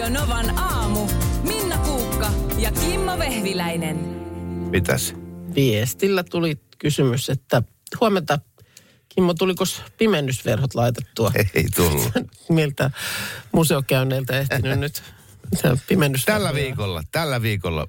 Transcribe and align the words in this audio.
Radio 0.00 0.20
Novan 0.20 0.58
aamu. 0.58 1.08
Minna 1.42 1.78
Kuukka 1.78 2.30
ja 2.58 2.72
Kimmo 2.72 3.18
Vehviläinen. 3.18 3.96
Mitäs? 4.70 5.14
Viestillä 5.54 6.22
tuli 6.22 6.58
kysymys, 6.78 7.30
että 7.30 7.62
huomenta 8.00 8.38
Kimmo, 9.08 9.34
tuliko 9.34 9.64
pimennysverhot 9.98 10.74
laitettua? 10.74 11.32
Ei 11.54 11.66
tullut. 11.76 12.12
Miltä 12.48 12.90
museokäynneiltä 13.52 14.38
ehtinyt 14.38 14.78
nyt? 14.78 15.02
Tällä 16.26 16.54
viikolla, 16.54 17.02
tällä 17.12 17.42
viikolla 17.42 17.86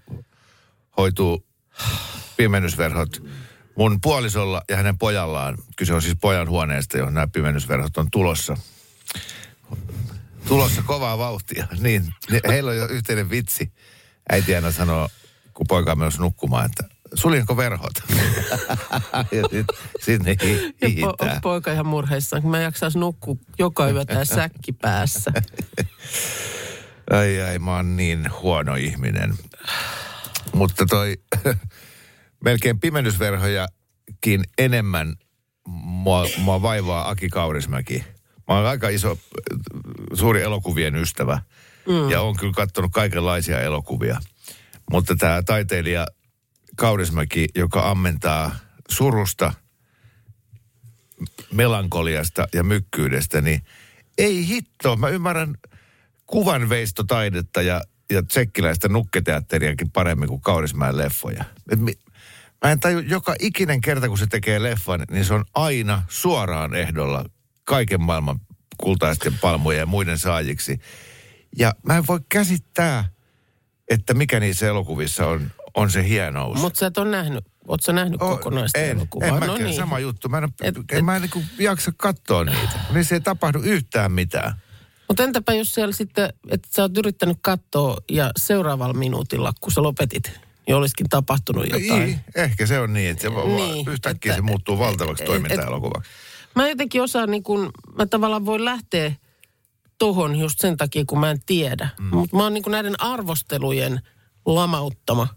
hoituu 0.98 1.46
pimennysverhot 2.38 3.24
mun 3.76 4.02
puolisolla 4.02 4.62
ja 4.70 4.78
hänen 4.78 4.98
pojallaan. 4.98 5.58
Kyse 5.78 5.94
on 5.94 6.02
siis 6.02 6.18
pojan 6.22 6.50
huoneesta, 6.50 6.98
johon 6.98 7.14
nämä 7.14 7.28
pimennysverhot 7.28 7.98
on 7.98 8.08
tulossa. 8.12 8.58
Tulossa 10.48 10.82
kovaa 10.86 11.18
vauhtia. 11.18 11.68
Niin, 11.80 12.14
niin 12.32 12.42
heillä 12.48 12.72
on 12.72 12.78
jo 12.78 12.86
yhteinen 12.88 13.30
vitsi. 13.30 13.72
Äiti 14.30 14.56
aina 14.56 14.72
sanoo, 14.72 15.10
kun 15.54 15.66
poika 15.70 15.92
on 15.92 16.00
menossa 16.00 16.22
nukkumaan, 16.22 16.66
että 16.66 16.84
suljenko 17.14 17.58
verhot? 17.58 17.94
ja 19.14 19.42
sitten 19.42 19.66
sit 20.02 20.24
ne 20.24 20.36
hi- 20.44 20.74
Ja 21.02 21.08
po- 21.12 21.40
poika 21.42 21.72
ihan 21.74 21.86
murheissaan, 21.86 22.42
kun 22.42 22.52
mä 22.52 22.60
jaksais 22.62 22.96
nukkua 22.96 23.36
joka 23.60 23.90
yö 23.90 24.06
tää 24.06 24.26
säkki 24.26 24.74
päässä. 24.74 25.32
Ai 27.12 27.42
ai, 27.42 27.60
mä 27.60 27.76
oon 27.76 27.98
niin 27.98 28.30
huono 28.42 28.76
ihminen. 28.76 29.34
Mutta 30.54 30.86
toi 30.86 31.16
melkein 32.44 32.80
pimennysverhojakin 32.80 34.44
enemmän 34.58 35.16
mua, 35.68 36.26
mua 36.38 36.62
vaivaa 36.62 37.10
Aki 37.10 37.30
Kaurismäki. 37.30 38.04
Mä 38.52 38.58
oon 38.58 38.66
aika 38.66 38.90
iso, 38.90 39.18
suuri 40.14 40.42
elokuvien 40.42 40.96
ystävä. 40.96 41.42
Mm. 41.88 42.10
Ja 42.10 42.22
on 42.22 42.38
kyllä 42.38 42.54
katsonut 42.54 42.92
kaikenlaisia 42.92 43.62
elokuvia. 43.62 44.20
Mutta 44.92 45.16
tämä 45.16 45.42
taiteilija 45.42 46.08
Kaurismäki, 46.76 47.48
joka 47.56 47.90
ammentaa 47.90 48.56
surusta, 48.90 49.54
melankoliasta 51.54 52.48
ja 52.54 52.64
mykkyydestä, 52.64 53.42
niin 53.42 53.62
ei 54.18 54.48
hitto. 54.48 54.96
Mä 54.96 55.10
ymmärrän 55.10 55.56
kuvanveistotaidetta 56.26 57.62
ja, 57.62 57.82
ja 58.10 58.24
tsekkiläistä 58.24 58.90
nukketeatteriakin 58.90 59.92
paremmin 59.92 60.30
kuin 60.30 60.42
Kaurismäen 60.42 60.98
leffoja. 60.98 61.44
Et 61.72 61.80
mi, 61.80 61.94
mä 62.64 62.72
en 62.72 62.80
taju, 62.80 63.00
joka 63.00 63.36
ikinen 63.40 63.82
kerta 63.82 64.08
kun 64.08 64.18
se 64.18 64.28
tekee 64.28 64.64
leffan, 64.64 65.06
niin 65.12 65.26
se 65.26 65.34
on 65.34 65.46
aina 65.54 66.04
suoraan 66.08 66.76
ehdolla 66.76 67.26
kaiken 67.64 68.02
maailman 68.02 68.40
kultaisten 68.78 69.34
palmujen 69.42 69.80
ja 69.80 69.86
muiden 69.86 70.18
saajiksi. 70.20 70.80
Ja 71.58 71.74
mä 71.84 71.98
en 71.98 72.08
voi 72.08 72.20
käsittää, 72.30 73.10
että 73.90 74.14
mikä 74.14 74.40
niissä 74.40 74.68
elokuvissa 74.68 75.28
on, 75.28 75.52
on 75.76 75.92
se 75.92 76.08
hienous. 76.08 76.58
Mutta 76.58 76.80
sä 76.80 76.86
et 76.88 76.98
ole 76.98 77.10
nähnyt, 77.12 77.46
oot 77.68 77.82
sä 77.84 77.94
nähnyt 77.94 78.22
O- 78.22 78.28
kokonaista 78.38 78.80
en, 78.80 78.98
elokuvaa? 78.98 79.28
En 79.28 79.48
no 79.48 79.58
niin. 79.58 79.76
sama 79.76 80.00
juttu. 80.00 80.30
Mä 80.30 80.38
en, 80.38 80.44
Et- 80.62 80.76
et, 80.92 81.06
mä 81.06 81.16
en 81.16 81.22
niin 81.22 81.46
jaksa 81.60 81.92
katsoa 81.98 82.44
niitä. 82.44 82.80
Niissä 82.94 83.16
ei 83.16 83.22
tapahdu 83.22 83.60
yhtään 83.60 84.12
mitään. 84.12 84.54
Mutta 85.08 85.24
entäpä 85.24 85.54
jos 85.54 85.74
siellä 85.74 85.94
sitten, 85.94 86.34
että 86.50 86.68
sä 86.72 86.82
oot 86.82 86.98
yrittänyt 86.98 87.38
katsoa 87.42 87.98
ja 88.12 88.32
seuraavalla 88.38 88.94
minuutilla, 88.94 89.54
kun 89.62 89.72
sä 89.72 89.84
lopetit, 89.84 90.32
niin 90.68 90.76
olisikin 90.76 91.10
tapahtunut 91.10 91.66
jotain. 91.66 92.02
Ei, 92.04 92.16
ehkä 92.36 92.66
se 92.66 92.80
on 92.80 92.94
niin, 92.94 93.10
että 93.12 93.22
se 93.22 93.30
niin, 93.30 93.56
Niin, 93.56 93.88
yhtäkkiä 93.90 94.32
että- 94.32 94.38
se 94.38 94.42
muuttuu 94.42 94.80
valtavaksi 94.80 95.24
toimintaelokuvaksi. 95.24 96.12
Mä 96.56 96.70
jotenkin 96.70 97.02
osaan 97.02 97.32
niin 97.32 97.44
kun, 97.44 97.72
mä 97.98 98.06
tavallaan 98.06 98.46
voin 98.46 98.66
lähteä 98.66 99.16
tohon 99.98 100.36
just 100.36 100.56
sen 100.60 100.78
takia, 100.78 101.04
kun 101.08 101.20
mä 101.20 101.32
en 101.32 101.42
tiedä. 101.46 101.90
Mm. 102.00 102.06
Mutta 102.16 102.36
mä 102.38 102.44
oon 102.44 102.54
niin 102.54 102.64
näiden 102.68 103.02
arvostelujen 103.02 104.02
lamauttama, 104.46 105.28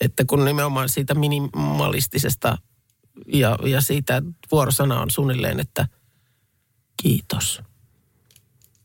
että 0.00 0.24
kun 0.24 0.44
nimenomaan 0.44 0.88
siitä 0.88 1.14
minimalistisesta 1.14 2.58
ja, 3.26 3.58
ja 3.64 3.80
siitä 3.80 4.22
vuorosana 4.52 5.00
on 5.00 5.10
suunnilleen, 5.10 5.60
että 5.60 5.88
kiitos. 7.02 7.62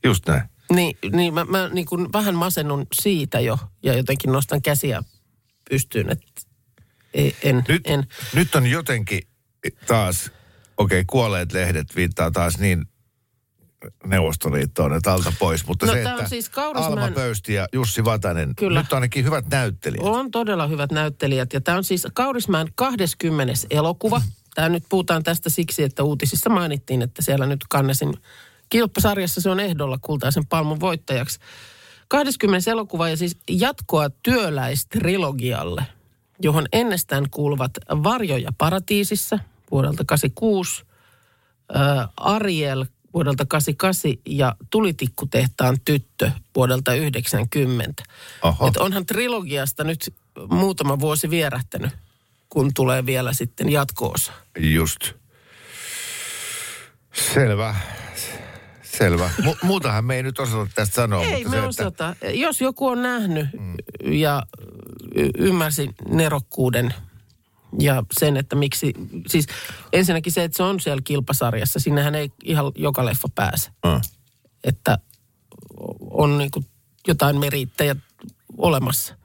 Just 0.04 0.28
näin. 0.28 0.42
Niin, 0.74 0.98
niin 1.12 1.34
mä, 1.34 1.46
mä 1.46 1.70
niin 1.70 1.86
kun 1.86 2.10
vähän 2.14 2.36
masennun 2.36 2.88
siitä 3.02 3.40
jo 3.40 3.58
ja 3.84 3.94
jotenkin 3.94 4.32
nostan 4.32 4.62
käsiä 4.62 5.04
pystyyn, 5.70 6.10
että 6.10 6.42
ei- 7.14 7.36
en, 7.44 7.64
Nyt, 7.68 7.82
en. 7.88 8.08
nyt 8.36 8.56
on 8.56 8.68
jotenkin 8.68 9.22
taas, 9.88 10.32
okei, 10.78 11.00
okay, 11.00 11.04
kuolleet 11.08 11.52
lehdet 11.52 11.96
viittaa 11.96 12.32
taas 12.32 12.58
niin 12.60 12.86
Neuvostoliittoon, 14.06 14.94
että 14.94 15.14
alta 15.14 15.34
pois. 15.40 15.68
Mutta 15.68 15.86
No, 15.86 15.94
se, 15.94 16.04
tää 16.04 16.14
on 16.14 16.20
että 16.20 16.30
siis 16.30 16.50
Kaurismäen- 16.50 17.00
Alma 17.00 17.12
Pöysti 17.16 17.54
ja 17.54 17.68
Jussi 17.74 18.06
Vatanen, 18.06 18.56
Kyllä. 18.56 18.82
nyt 18.82 18.94
ainakin 18.94 19.26
hyvät 19.26 19.46
näyttelijät. 19.52 20.04
On 20.06 20.32
todella 20.32 20.68
hyvät 20.68 20.92
näyttelijät 20.92 21.54
ja 21.54 21.62
tämä 21.62 21.78
on 21.78 21.84
siis 21.84 22.08
Kaurismäen 22.14 22.68
20. 22.76 23.54
elokuva. 23.70 24.22
Tämä 24.56 24.70
nyt 24.70 24.84
puhutaan 24.90 25.24
tästä 25.24 25.50
siksi, 25.50 25.84
että 25.84 26.04
uutisissa 26.04 26.50
mainittiin, 26.50 27.02
että 27.02 27.22
siellä 27.22 27.46
nyt 27.46 27.60
kannesin 27.70 28.14
kilppasarjassa 28.70 29.42
se 29.42 29.50
on 29.50 29.60
ehdolla 29.60 29.98
kultaisen 30.02 30.46
palmun 30.48 30.80
voittajaksi. 30.80 31.40
20. 32.08 32.72
elokuva 32.72 33.10
ja 33.10 33.18
siis 33.18 33.38
jatkoa 33.50 34.10
työläistrilogialle, 34.10 35.86
johon 36.42 36.66
ennestään 36.74 37.30
kuuluvat 37.32 37.72
Varjoja 37.90 38.50
paratiisissa 38.58 39.40
vuodelta 39.74 40.04
86, 40.06 40.84
äh, 41.76 42.10
Ariel 42.18 42.86
vuodelta 43.14 43.46
88 43.46 44.12
ja 44.26 44.56
Tulitikkutehtaan 44.70 45.78
tyttö 45.86 46.32
vuodelta 46.56 46.94
90. 46.94 48.04
Oho. 48.42 48.68
Et 48.68 48.78
onhan 48.78 49.06
trilogiasta 49.06 49.84
nyt 49.84 50.14
muutama 50.50 51.00
vuosi 51.00 51.30
vierähtänyt, 51.30 51.92
kun 52.50 52.74
tulee 52.74 53.06
vielä 53.06 53.34
sitten 53.34 53.70
jatko-osa. 53.70 54.32
Just. 54.60 55.12
Selvä. 57.34 57.76
Selvä. 58.84 59.30
Mu- 59.42 59.58
muutahan 59.64 60.06
me 60.06 60.16
ei 60.16 60.24
nyt 60.24 60.40
osata 60.40 60.68
tästä 60.76 60.96
sanoa. 60.96 61.24
Ei 61.24 61.44
mutta 61.44 61.50
me 61.50 61.62
se, 61.62 61.68
osata. 61.68 62.16
Jos 62.34 62.62
joku 62.62 62.88
on 62.88 63.02
nähnyt 63.02 63.48
ja 64.04 64.44
y- 65.16 65.30
ymmärsi 65.38 65.90
nerokkuuden 66.10 66.94
ja 67.80 68.04
sen, 68.20 68.38
että 68.38 68.56
miksi, 68.56 68.94
siis 69.28 69.48
ensinnäkin 69.94 70.34
se, 70.34 70.44
että 70.44 70.58
se 70.58 70.64
on 70.64 70.80
siellä 70.80 71.02
kilpasarjassa, 71.04 71.80
sinnehän 71.80 72.16
ei 72.16 72.32
ihan 72.44 72.72
joka 72.76 73.06
leffa 73.06 73.28
pääse. 73.36 73.70
Mm. 73.86 74.02
Että 74.64 74.98
on 76.12 76.38
niin 76.38 76.52
kuin 76.52 76.66
jotain 77.08 77.40
merittäjä 77.40 77.96
olemassa. 78.58 79.16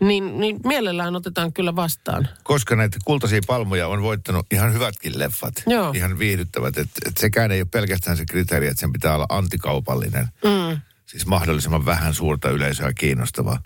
Niin, 0.00 0.40
niin 0.40 0.60
mielellään 0.64 1.16
otetaan 1.16 1.52
kyllä 1.52 1.76
vastaan. 1.76 2.28
koska 2.42 2.76
näitä 2.76 2.98
kultaisia 3.04 3.40
palmuja 3.46 3.88
on 3.88 4.02
voittanut 4.02 4.46
ihan 4.52 4.72
hyvätkin 4.72 5.18
leffat. 5.18 5.54
Joo. 5.66 5.92
Ihan 5.94 6.18
viihdyttävät. 6.18 6.78
Että 6.78 7.00
et 7.06 7.16
sekään 7.16 7.50
ei 7.52 7.60
ole 7.60 7.68
pelkästään 7.70 8.16
se 8.16 8.26
kriteeri, 8.26 8.66
että 8.66 8.80
sen 8.80 8.92
pitää 8.92 9.14
olla 9.14 9.26
antikaupallinen. 9.28 10.28
Mm. 10.44 10.80
Siis 11.06 11.26
mahdollisimman 11.26 11.86
vähän 11.86 12.14
suurta 12.14 12.50
yleisöä 12.50 12.92
kiinnostava. 12.92 13.60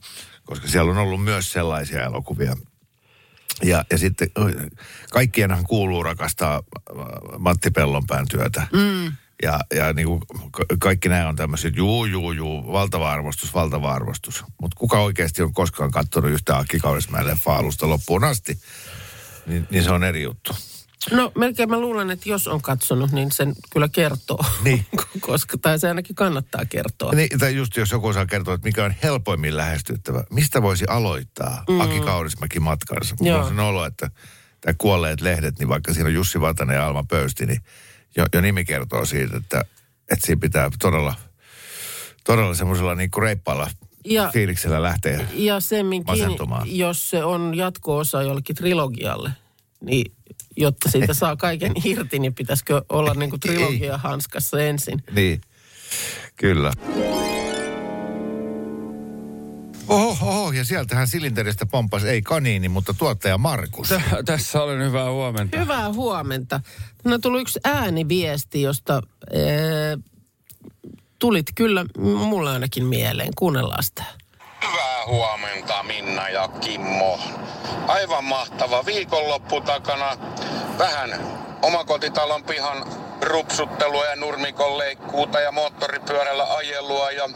Koska 0.45 0.69
siellä 0.69 0.91
on 0.91 0.99
ollut 0.99 1.25
myös 1.25 1.53
sellaisia 1.53 2.05
elokuvia. 2.05 2.57
Ja, 3.63 3.85
ja 3.91 3.99
sitten 3.99 4.31
kaikkienhan 5.11 5.65
kuuluu 5.65 6.03
rakastaa 6.03 6.63
Matti 7.39 7.71
Pellonpään 7.71 8.29
työtä. 8.29 8.67
Mm. 8.73 9.13
Ja, 9.43 9.61
ja 9.75 9.93
niin 9.93 10.07
kuin 10.07 10.23
ka- 10.51 10.65
kaikki 10.79 11.09
nämä 11.09 11.29
on 11.29 11.37
tämmöiset, 11.37 11.77
juu, 11.77 12.05
juu, 12.05 12.33
juu, 12.33 12.73
valtava 12.73 13.13
arvostus, 13.13 13.55
valtava 13.55 13.93
arvostus. 13.93 14.45
Mutta 14.61 14.77
kuka 14.79 14.99
oikeasti 15.01 15.43
on 15.43 15.53
koskaan 15.53 15.91
katsonut 15.91 16.31
yhtään 16.31 16.61
Aki 16.61 16.79
Kaurismäen 16.79 17.27
leffaa 17.27 17.57
alusta 17.57 17.89
loppuun 17.89 18.25
asti, 18.25 18.59
niin, 19.47 19.67
niin 19.71 19.85
se 19.85 19.91
on 19.91 20.05
eri 20.05 20.23
juttu. 20.23 20.57
No 21.13 21.33
melkein 21.39 21.71
mä 21.71 21.81
luulen, 21.81 22.11
että 22.11 22.29
jos 22.29 22.49
on 22.49 22.63
katsonut, 22.63 23.13
niin 23.13 23.33
sen 23.33 23.53
kyllä 23.71 23.89
kertoo. 23.89 24.45
Niin. 24.65 24.87
Koska, 25.21 25.59
tai 25.59 25.79
se 25.79 25.89
ainakin 25.89 26.17
kannattaa 26.17 26.65
kertoa. 26.65 27.13
Niin, 27.13 27.39
tai 27.39 27.55
just 27.55 27.77
jos 27.77 27.91
joku 27.91 28.07
osaa 28.07 28.27
kertoa, 28.27 28.55
että 28.55 28.69
mikä 28.69 28.85
on 28.85 28.95
helpoimmin 29.03 29.57
lähestyttävä, 29.57 30.25
mistä 30.31 30.63
voisi 30.63 30.85
aloittaa 30.89 31.65
mm. 31.69 31.81
Aki 31.81 32.01
Kaurismäki 32.01 32.61
matkansa. 32.61 33.17
Joo. 33.21 33.41
on 33.41 33.49
sen 33.49 33.61
olo, 33.61 33.85
että 33.85 34.11
tämä 34.61 34.75
kuolleet 34.79 35.21
lehdet, 35.21 35.59
niin 35.59 35.69
vaikka 35.69 35.93
siinä 35.95 36.07
on 36.09 36.15
Jussi 36.15 36.41
Vatanen 36.41 36.75
ja 36.75 36.87
Alma 36.87 37.05
Pöysti, 37.09 37.47
niin 37.47 37.61
jo, 38.17 38.27
jo 38.35 38.41
nimi 38.41 38.65
kertoo 38.65 39.05
siitä, 39.05 39.37
että, 39.37 39.65
että 40.11 40.27
siinä 40.27 40.41
pitää 40.41 40.71
todella, 40.79 41.15
todella 42.25 42.55
semmoisella 42.55 42.95
niin 42.95 43.11
kuin 43.11 43.23
reippaalla 43.23 43.71
Ja- 44.05 44.31
fiiliksellä 44.33 44.83
lähteä. 44.83 45.27
Ja 45.33 45.61
semminkin, 45.61 46.19
Masentumaan. 46.19 46.77
jos 46.79 47.11
se 47.11 47.25
on 47.25 47.55
jatko-osa 47.55 48.23
jollekin 48.23 48.57
trilogialle, 48.57 49.31
niin 49.81 50.13
jotta 50.61 50.91
siitä 50.91 51.15
saa 51.15 51.37
kaiken 51.47 51.73
irti, 51.85 52.19
niin 52.19 52.35
pitäisikö 52.35 52.83
olla 52.89 53.15
niin 53.15 53.31
kuin 53.31 53.41
trilogia 53.41 53.99
hanskassa 53.99 54.61
ensin. 54.63 55.03
Niin, 55.13 55.41
kyllä. 56.37 56.73
Oho, 59.89 60.29
oho, 60.29 60.53
ja 60.53 60.65
sieltähän 60.65 61.09
silinteristä 61.09 61.67
pompas 61.67 62.05
ei 62.05 62.23
kaniini, 62.23 62.69
mutta 62.69 62.95
tuottaja 62.95 63.39
Markus. 63.39 63.89
Tä- 63.89 64.01
Tässä 64.25 64.63
olen 64.63 64.83
hyvää 64.87 65.11
huomenta. 65.11 65.59
Hyvää 65.59 65.93
huomenta. 65.93 66.61
No 67.05 67.19
tuli 67.19 67.41
yksi 67.41 67.61
ääniviesti, 67.65 68.63
josta 68.63 69.03
ee, 69.33 69.99
tulit 71.19 71.47
kyllä 71.55 71.87
mulle 71.99 72.51
ainakin 72.51 72.85
mieleen. 72.85 73.31
Kuunnellaan 73.39 73.83
sitä. 73.83 74.05
Hyvää 75.01 75.15
huomenta 75.15 75.83
Minna 75.83 76.29
ja 76.29 76.49
Kimmo. 76.49 77.19
Aivan 77.89 78.25
mahtava 78.25 78.87
viikonloppu 78.87 79.61
takana. 79.61 80.17
Vähän 80.79 81.21
omakotitalon 81.63 82.43
pihan 82.45 82.85
rupsuttelua 83.23 84.05
ja 84.05 84.17
nurmikon 84.17 84.79
leikkuuta 84.79 85.41
ja 85.41 85.53
moottoripyörällä 85.53 86.57
ajelua 86.57 87.11
ja 87.11 87.29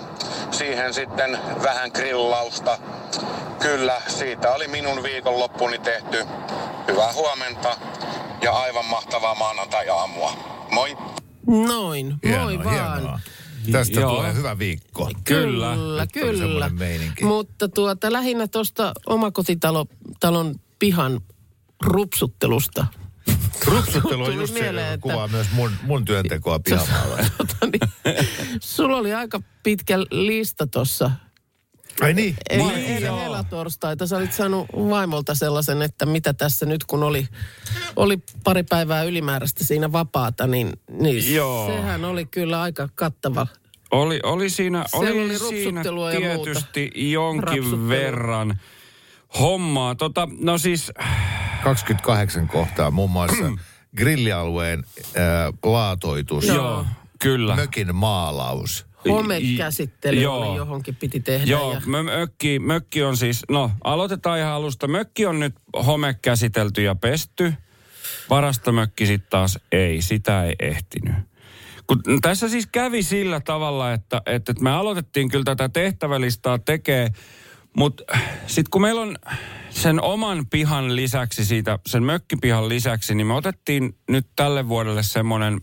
siihen 0.51 0.95
sitten 0.95 1.39
vähän 1.63 1.91
grillausta. 1.95 2.79
Kyllä, 3.59 4.03
siitä 4.07 4.55
oli 4.55 4.69
minun 4.69 5.03
viikonloppuni 5.03 5.79
tehty. 5.79 6.27
Hyvää 6.89 7.13
huomenta 7.13 7.77
ja 8.43 8.53
aivan 8.53 8.87
mahtavaa 8.87 9.35
maanantai-aamua. 9.35 10.33
Moi! 10.71 10.97
Noin, 11.47 12.15
Hienoa, 12.25 12.45
moi 12.45 12.65
vaan. 12.65 13.01
hienoa. 13.01 13.21
Tästä 13.73 14.01
Joo. 14.01 14.17
tulee 14.17 14.35
hyvä 14.35 14.59
viikko. 14.59 15.11
Kyllä. 15.25 15.75
Kyllä, 15.75 16.07
kyllä. 16.07 16.71
Mutta 17.23 17.69
tuota, 17.69 18.13
lähinnä 18.13 18.49
tuosta 18.49 18.93
omakotitalon 19.07 20.55
pihan 20.79 21.21
rupsuttelusta. 21.83 22.87
Rupsuttelu 23.67 24.25
on 24.25 24.35
just 24.35 24.55
se, 24.55 24.61
mieleen, 24.61 24.85
joka 24.85 24.95
että- 24.95 25.03
kuvaa 25.03 25.29
myös 25.29 25.47
mun, 25.53 25.71
mun 25.83 26.05
työntekoa 26.05 26.59
pihamaalla. 26.59 27.17
Tota 27.39 27.57
niin, 27.67 28.29
sulla 28.61 28.97
oli 28.97 29.15
aika 29.15 29.41
pitkä 29.63 30.01
lista 30.01 30.67
tuossa 30.67 31.11
Ai 32.01 32.15
niin? 32.15 32.37
Ennen, 32.51 32.69
Niin, 32.69 32.85
ennen 32.87 33.03
joo. 33.03 33.19
helatorstaita 33.21 34.07
sä 34.07 34.17
olit 34.17 34.33
saanut 34.33 34.67
vaimolta 34.91 35.35
sellaisen, 35.35 35.83
että 35.83 36.07
mitä 36.07 36.33
tässä 36.33 36.67
nyt 36.67 36.85
kun 36.85 37.03
oli, 37.03 37.29
oli 37.97 38.19
pari 38.45 38.63
päivää 38.63 39.03
ylimääräistä 39.03 39.65
siinä 39.65 39.93
vapaata, 39.93 40.47
niin, 40.47 40.73
niin 40.91 41.35
Joo. 41.35 41.67
sehän 41.67 42.05
oli 42.05 42.25
kyllä 42.27 42.63
aika 42.63 42.89
kattava. 42.95 43.47
Oli, 43.91 44.21
oli 44.23 44.51
siinä, 44.51 44.85
Siellä 44.89 45.11
oli 45.11 45.25
oli 45.25 45.39
siinä 45.39 45.71
rupsuttelua 45.81 46.13
ja 46.13 46.21
muuta. 46.21 46.45
tietysti 46.45 46.91
jonkin 47.13 47.89
verran 47.89 48.61
hommaa. 49.41 49.95
Tota, 49.95 50.29
no 50.41 50.59
siis, 50.59 50.93
28 51.65 52.49
kohtaa 52.49 52.91
muun 52.91 53.11
muassa 53.11 53.45
grillialueen 53.97 54.85
ää, 55.17 55.53
laatoitus, 55.65 56.45
joo, 56.45 56.87
kyllä. 57.19 57.57
mökin 57.57 57.95
maalaus. 57.95 58.87
Homekäsittely 59.13 60.21
Joo. 60.21 60.39
oli 60.39 60.57
johonkin 60.57 60.97
piti 60.97 61.21
tehdä. 61.21 61.45
Joo, 61.47 61.73
ja, 61.73 61.81
mö- 61.81 62.03
mökki, 62.03 62.59
mökki 62.59 63.03
on 63.03 63.17
siis, 63.17 63.43
no 63.51 63.71
aloitetaan 63.85 64.39
ihan 64.39 64.53
alusta. 64.53 64.89
Mökki 64.89 65.27
on 65.27 65.41
nyt 65.41 65.55
home 65.87 66.15
käsitelty 66.23 66.83
ja 66.83 66.95
pesty. 66.95 67.53
Varastomökki 68.31 69.07
sitten 69.07 69.31
taas 69.31 69.59
ei, 69.73 70.03
sitä 70.03 70.45
ei 70.45 70.55
ehtinyt. 70.59 71.15
Kun 71.87 72.03
tässä 72.23 72.49
siis 72.49 72.67
kävi 72.73 73.03
sillä 73.03 73.41
tavalla, 73.41 73.93
että, 73.93 74.23
että 74.27 74.55
me 74.61 74.71
aloitettiin 74.71 75.29
kyllä 75.29 75.45
tätä 75.45 75.69
tehtävälistaa 75.69 76.59
tekee, 76.59 77.09
mutta 77.77 78.05
sitten 78.47 78.71
kun 78.71 78.83
meillä 78.83 79.01
on 79.01 79.17
sen 79.71 80.01
oman 80.03 80.47
pihan 80.47 80.97
lisäksi 80.97 81.45
siitä, 81.45 81.79
sen 81.87 82.03
mökkipihan 82.03 82.69
lisäksi, 82.69 83.15
niin 83.15 83.27
me 83.27 83.35
otettiin 83.35 83.97
nyt 84.09 84.27
tälle 84.37 84.69
vuodelle 84.69 85.03
semmoinen 85.03 85.61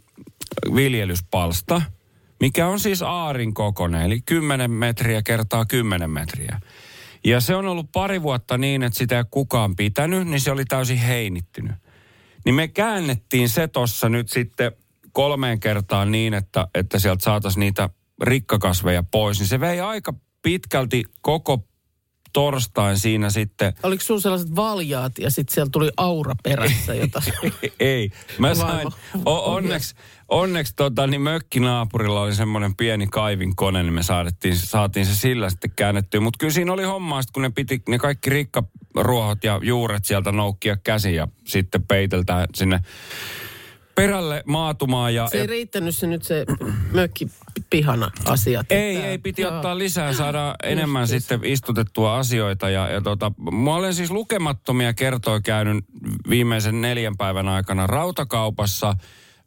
viljelyspalsta, 0.76 1.82
mikä 2.42 2.68
on 2.68 2.80
siis 2.80 3.02
aarin 3.02 3.54
kokoinen, 3.54 4.02
eli 4.02 4.22
10 4.22 4.72
metriä 4.72 5.22
kertaa 5.22 5.66
10 5.66 6.10
metriä. 6.10 6.60
Ja 7.24 7.40
se 7.40 7.56
on 7.56 7.68
ollut 7.68 7.92
pari 7.92 8.22
vuotta 8.22 8.58
niin, 8.58 8.84
että 8.84 9.00
sitä 9.00 9.18
ei 9.18 9.24
kukaan 9.32 9.76
pitänyt, 9.76 10.28
niin 10.28 10.42
se 10.42 10.52
oli 10.52 10.66
täysin 10.66 10.98
heinittynyt. 10.98 11.76
Niin 12.46 12.56
me 12.56 12.68
käännettiin 12.68 13.50
se 13.50 13.68
tossa 13.68 14.10
nyt 14.10 14.30
sitten 14.30 14.72
kolmeen 15.12 15.60
kertaan 15.60 16.12
niin, 16.12 16.34
että, 16.34 16.68
että 16.76 17.00
sieltä 17.00 17.24
saataisiin 17.24 17.60
niitä 17.60 17.90
rikkakasveja 18.22 19.04
pois. 19.04 19.40
Niin 19.40 19.48
se 19.48 19.60
vei 19.60 19.80
aika 19.80 20.14
pitkälti 20.42 21.04
koko 21.22 21.68
torstain 22.34 23.00
siinä 23.00 23.30
sitten. 23.30 23.74
Oliko 23.84 24.04
sulla 24.04 24.22
sellaiset 24.22 24.56
valjaat 24.56 25.12
ja 25.20 25.32
sitten 25.32 25.54
siellä 25.54 25.70
tuli 25.72 25.92
aura 25.98 26.36
perässä, 26.44 26.94
jota... 26.94 27.22
Ei, 27.80 28.12
mä 28.38 28.56
sain, 28.56 28.88
o, 29.26 29.54
onneksi, 29.54 29.96
onneksi 30.28 30.74
tota, 30.76 31.08
niin 31.08 31.22
mökkinaapurilla 31.22 32.22
oli 32.22 32.36
semmoinen 32.36 32.76
pieni 32.76 33.08
kaivinkone, 33.08 33.84
niin 33.84 33.94
me 33.94 34.04
saatiin, 34.04 34.58
saatiin 34.58 35.06
se 35.06 35.16
sillä 35.16 35.50
sitten 35.50 35.72
käännettyä. 35.76 36.20
Mutta 36.20 36.38
kyllä 36.38 36.54
siinä 36.54 36.74
oli 36.74 36.84
hommaa, 36.84 37.22
kun 37.34 37.44
ne 37.44 37.50
piti 37.50 37.82
ne 37.90 37.98
kaikki 37.98 38.30
rikkaruohot 38.30 39.44
ja 39.44 39.60
juuret 39.64 40.06
sieltä 40.06 40.32
noukkia 40.32 40.78
käsiin 40.78 41.16
ja 41.16 41.28
sitten 41.46 41.84
peiteltää 41.84 42.46
sinne 42.56 42.80
perälle 43.96 44.44
maatumaan. 44.46 45.16
Ja, 45.16 45.28
Se 45.28 45.38
ei 45.38 45.44
ja 45.44 45.48
riittänyt 45.48 45.96
se 45.96 46.08
nyt 46.08 46.24
se 46.24 46.46
mökki 46.92 47.28
pihana 47.70 48.12
asiat. 48.26 48.72
ei, 48.72 48.96
Että- 48.96 49.08
ei, 49.08 49.18
piti 49.18 49.42
Joo. 49.42 49.56
ottaa 49.56 49.78
lisää, 49.78 50.14
saada 50.14 50.56
enemmän 50.64 51.02
Justiis. 51.02 51.24
sitten 51.28 51.46
istutettua 51.46 52.18
asioita. 52.18 52.70
Ja, 52.70 52.88
ja 52.88 53.02
tota, 53.02 53.32
mä 53.64 53.76
olen 53.76 53.94
siis 53.94 54.12
lukemattomia 54.12 54.94
kertoja 54.94 55.42
käynyt 55.42 55.86
viimeisen 56.30 56.82
neljän 56.82 57.18
päivän 57.18 57.48
aikana 57.48 57.88
rautakaupassa, 57.88 58.94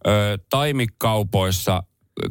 ö, 0.07 0.39
taimikaupoissa, 0.51 1.83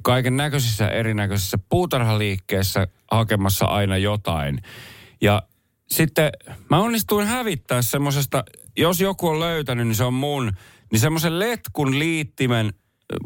kaiken 0.03 0.37
näköisissä 0.37 0.87
erinäköisissä 0.87 1.57
puutarhaliikkeissä 1.69 2.87
hakemassa 3.11 3.65
aina 3.65 3.97
jotain. 3.97 4.61
Ja 5.21 5.41
sitten 5.91 6.29
mä 6.69 6.79
onnistuin 6.79 7.27
hävittää 7.27 7.81
semmoisesta, 7.81 8.43
jos 8.77 9.01
joku 9.01 9.27
on 9.27 9.39
löytänyt, 9.39 9.87
niin 9.87 9.95
se 9.95 10.03
on 10.03 10.13
mun, 10.13 10.51
niin 10.93 10.99
semmoisen 10.99 11.39
letkun 11.39 11.99
liittimen 11.99 12.73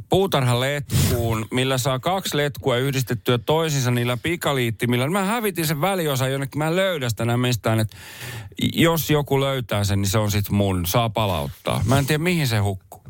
puutarhaletkuun, 0.10 1.46
millä 1.52 1.78
saa 1.78 2.00
kaksi 2.00 2.38
letkua 2.38 2.78
yhdistettyä 2.78 3.38
toisiinsa 3.38 3.92
niillä 3.92 4.18
pikaliittimillä. 4.18 5.10
Mä 5.10 5.24
hävitin 5.24 5.68
sen 5.68 5.82
väliosa 5.82 6.28
jonnekin, 6.28 6.60
mä 6.60 6.68
en 6.68 6.76
löydä 6.76 7.10
sitä 7.10 7.38
mistään, 7.38 7.80
että 7.80 7.98
jos 8.74 9.10
joku 9.10 9.42
löytää 9.42 9.84
sen, 9.84 10.02
niin 10.02 10.10
se 10.10 10.18
on 10.18 10.32
sit 10.32 10.50
mun, 10.50 10.86
saa 10.86 11.10
palauttaa. 11.10 11.82
Mä 11.86 12.00
en 12.00 12.06
tiedä 12.06 12.24
mihin 12.24 12.48
se 12.48 12.58
hukkuu. 12.58 13.04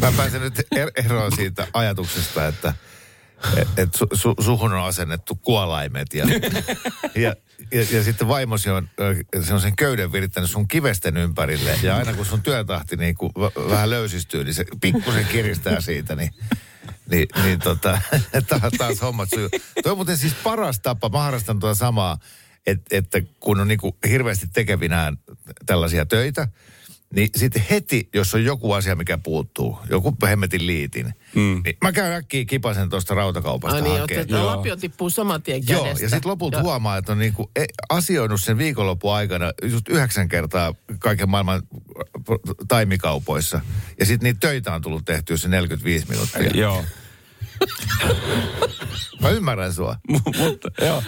Mä 0.00 0.12
pääsen 0.16 0.40
nyt 0.40 0.58
er- 0.58 1.04
eroon 1.04 1.32
siitä 1.36 1.66
ajatuksesta, 1.72 2.46
että 2.46 2.74
et, 3.56 3.68
et 3.76 3.94
su, 3.94 4.06
su, 4.12 4.34
suhun 4.40 4.72
on 4.72 4.84
asennettu 4.84 5.34
kuolaimet 5.34 6.14
ja, 6.14 6.26
ja, 7.14 7.34
ja, 7.72 7.86
ja 7.90 8.02
sitten 8.04 8.28
vaimosi 8.28 8.70
on, 8.70 8.88
sen 9.60 9.76
köyden 9.76 10.12
virittänyt 10.12 10.50
sun 10.50 10.68
kivesten 10.68 11.16
ympärille 11.16 11.78
ja 11.82 11.96
aina 11.96 12.12
kun 12.12 12.26
sun 12.26 12.42
työtahti 12.42 12.96
niin 12.96 13.14
kun 13.14 13.30
v- 13.30 13.70
vähän 13.70 13.90
löysistyy, 13.90 14.44
niin 14.44 14.54
se 14.54 14.64
pikkusen 14.80 15.26
kiristää 15.26 15.80
siitä, 15.80 16.16
niin 16.16 16.30
niin, 17.10 17.28
niin 17.44 17.58
tota, 17.58 18.00
taas, 18.48 18.72
taas 18.78 19.02
hommat 19.02 19.28
sujuu. 19.34 19.48
Tuo 19.82 19.92
on 19.92 19.98
muuten 19.98 20.18
siis 20.18 20.34
paras 20.34 20.80
tapa, 20.80 21.08
mä 21.08 21.18
harrastan 21.18 21.60
tuota 21.60 21.74
samaa, 21.74 22.18
että, 22.66 22.96
että 22.96 23.22
kun 23.40 23.60
on 23.60 23.68
niin 23.68 23.80
hirveästi 24.08 24.46
tekevinään 24.52 25.18
tällaisia 25.66 26.06
töitä, 26.06 26.48
niin 27.14 27.28
sitten 27.36 27.64
heti, 27.70 28.08
jos 28.14 28.34
on 28.34 28.44
joku 28.44 28.72
asia, 28.72 28.96
mikä 28.96 29.18
puuttuu, 29.18 29.78
joku 29.90 30.16
hemmetin 30.28 30.66
liitin, 30.66 31.14
mm. 31.34 31.60
niin 31.64 31.76
mä 31.84 31.92
käyn 31.92 32.12
äkkiä 32.12 32.44
kipasen 32.44 32.90
tuosta 32.90 33.14
rautakaupasta 33.14 33.76
Ai 33.76 33.82
niin, 33.82 34.00
hakemaan. 34.00 34.22
että 34.22 34.46
lapio 34.46 34.76
tippuu 34.76 35.10
saman 35.10 35.42
tien 35.42 35.62
Joo, 35.68 35.82
kädestä. 35.84 36.04
ja 36.04 36.08
sitten 36.08 36.30
lopulta 36.30 36.56
Joo. 36.56 36.62
huomaa, 36.62 36.96
että 36.96 37.12
on 37.12 37.18
niinku 37.18 37.50
e- 37.56 37.64
asioinut 37.88 38.40
sen 38.40 38.58
viikonlopun 38.58 39.14
aikana 39.14 39.52
just 39.62 39.88
yhdeksän 39.88 40.28
kertaa 40.28 40.74
kaiken 40.98 41.28
maailman 41.28 41.62
taimikaupoissa. 42.68 43.60
Ja 43.98 44.06
sitten 44.06 44.26
niitä 44.26 44.40
töitä 44.40 44.74
on 44.74 44.82
tullut 44.82 45.04
tehtyä 45.04 45.36
se 45.36 45.48
45 45.48 46.06
minuuttia. 46.08 46.50
Joo. 46.54 46.84
Mä 49.20 49.28
ymmärrän 49.28 49.72
sua. 49.72 49.96
mutta, 50.38 50.70
joo. 50.84 51.02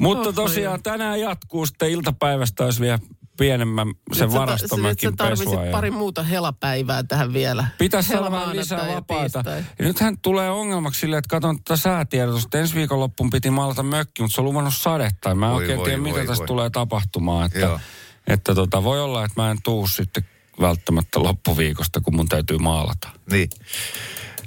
Mutta 0.00 0.32
tosiaan 0.32 0.82
tänään 0.82 1.20
jatkuu 1.20 1.66
sitten 1.66 1.90
iltapäivästä, 1.90 2.64
olisi 2.64 2.80
vielä 2.80 2.98
pienemmän 3.38 3.88
sen 4.12 4.28
Nyt 4.28 5.00
sä 5.00 5.16
ta- 5.16 5.30
Nyt 5.30 5.38
pesua. 5.38 5.64
Ja... 5.64 5.72
pari 5.72 5.90
muuta 5.90 6.22
helapäivää 6.22 7.02
tähän 7.02 7.32
vielä. 7.32 7.66
Pitäisi 7.78 8.14
vähän 8.14 8.56
lisää 8.56 8.86
maanantai 9.08 9.64
ja 9.78 9.84
nythän 9.84 10.18
tulee 10.22 10.50
ongelmaksi 10.50 11.00
silleen, 11.00 11.18
että 11.18 11.28
katson 11.28 11.56
tätä 11.62 11.76
säätiedotusta. 11.76 12.58
Ensi 12.58 12.74
viikonloppuun 12.74 13.30
piti 13.30 13.50
maalata 13.50 13.82
mökki, 13.82 14.22
mutta 14.22 14.34
se 14.34 14.40
on 14.40 14.44
luvannut 14.44 14.74
sadetta. 14.74 15.34
Mä 15.34 15.46
en 15.46 15.52
Voi, 15.52 15.62
oikein 15.62 15.78
voi, 15.78 15.84
tiedä, 15.84 16.02
mitä 16.02 16.16
voi, 16.16 16.26
tästä 16.26 16.38
voi. 16.40 16.46
tulee 16.46 16.70
tapahtumaan. 16.70 17.46
Että, 17.46 17.58
Joo. 17.58 17.80
että 18.26 18.54
tota, 18.54 18.84
voi 18.84 19.00
olla, 19.00 19.24
että 19.24 19.42
mä 19.42 19.50
en 19.50 19.58
tuu 19.62 19.86
sitten 19.86 20.24
välttämättä 20.60 21.22
loppuviikosta, 21.22 22.00
kun 22.00 22.16
mun 22.16 22.28
täytyy 22.28 22.58
maalata. 22.58 23.08
Niin. 23.30 23.48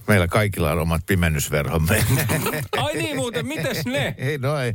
Meillä 0.08 0.28
kaikilla 0.28 0.72
on 0.72 0.80
omat 0.80 1.06
pimennysverhomme. 1.06 2.06
Ai 2.78 2.94
niin 2.94 3.16
muuten, 3.16 3.48
mites 3.48 3.86
ne? 3.86 4.16
ei, 4.18 4.38
no 4.38 4.60
ei. 4.60 4.74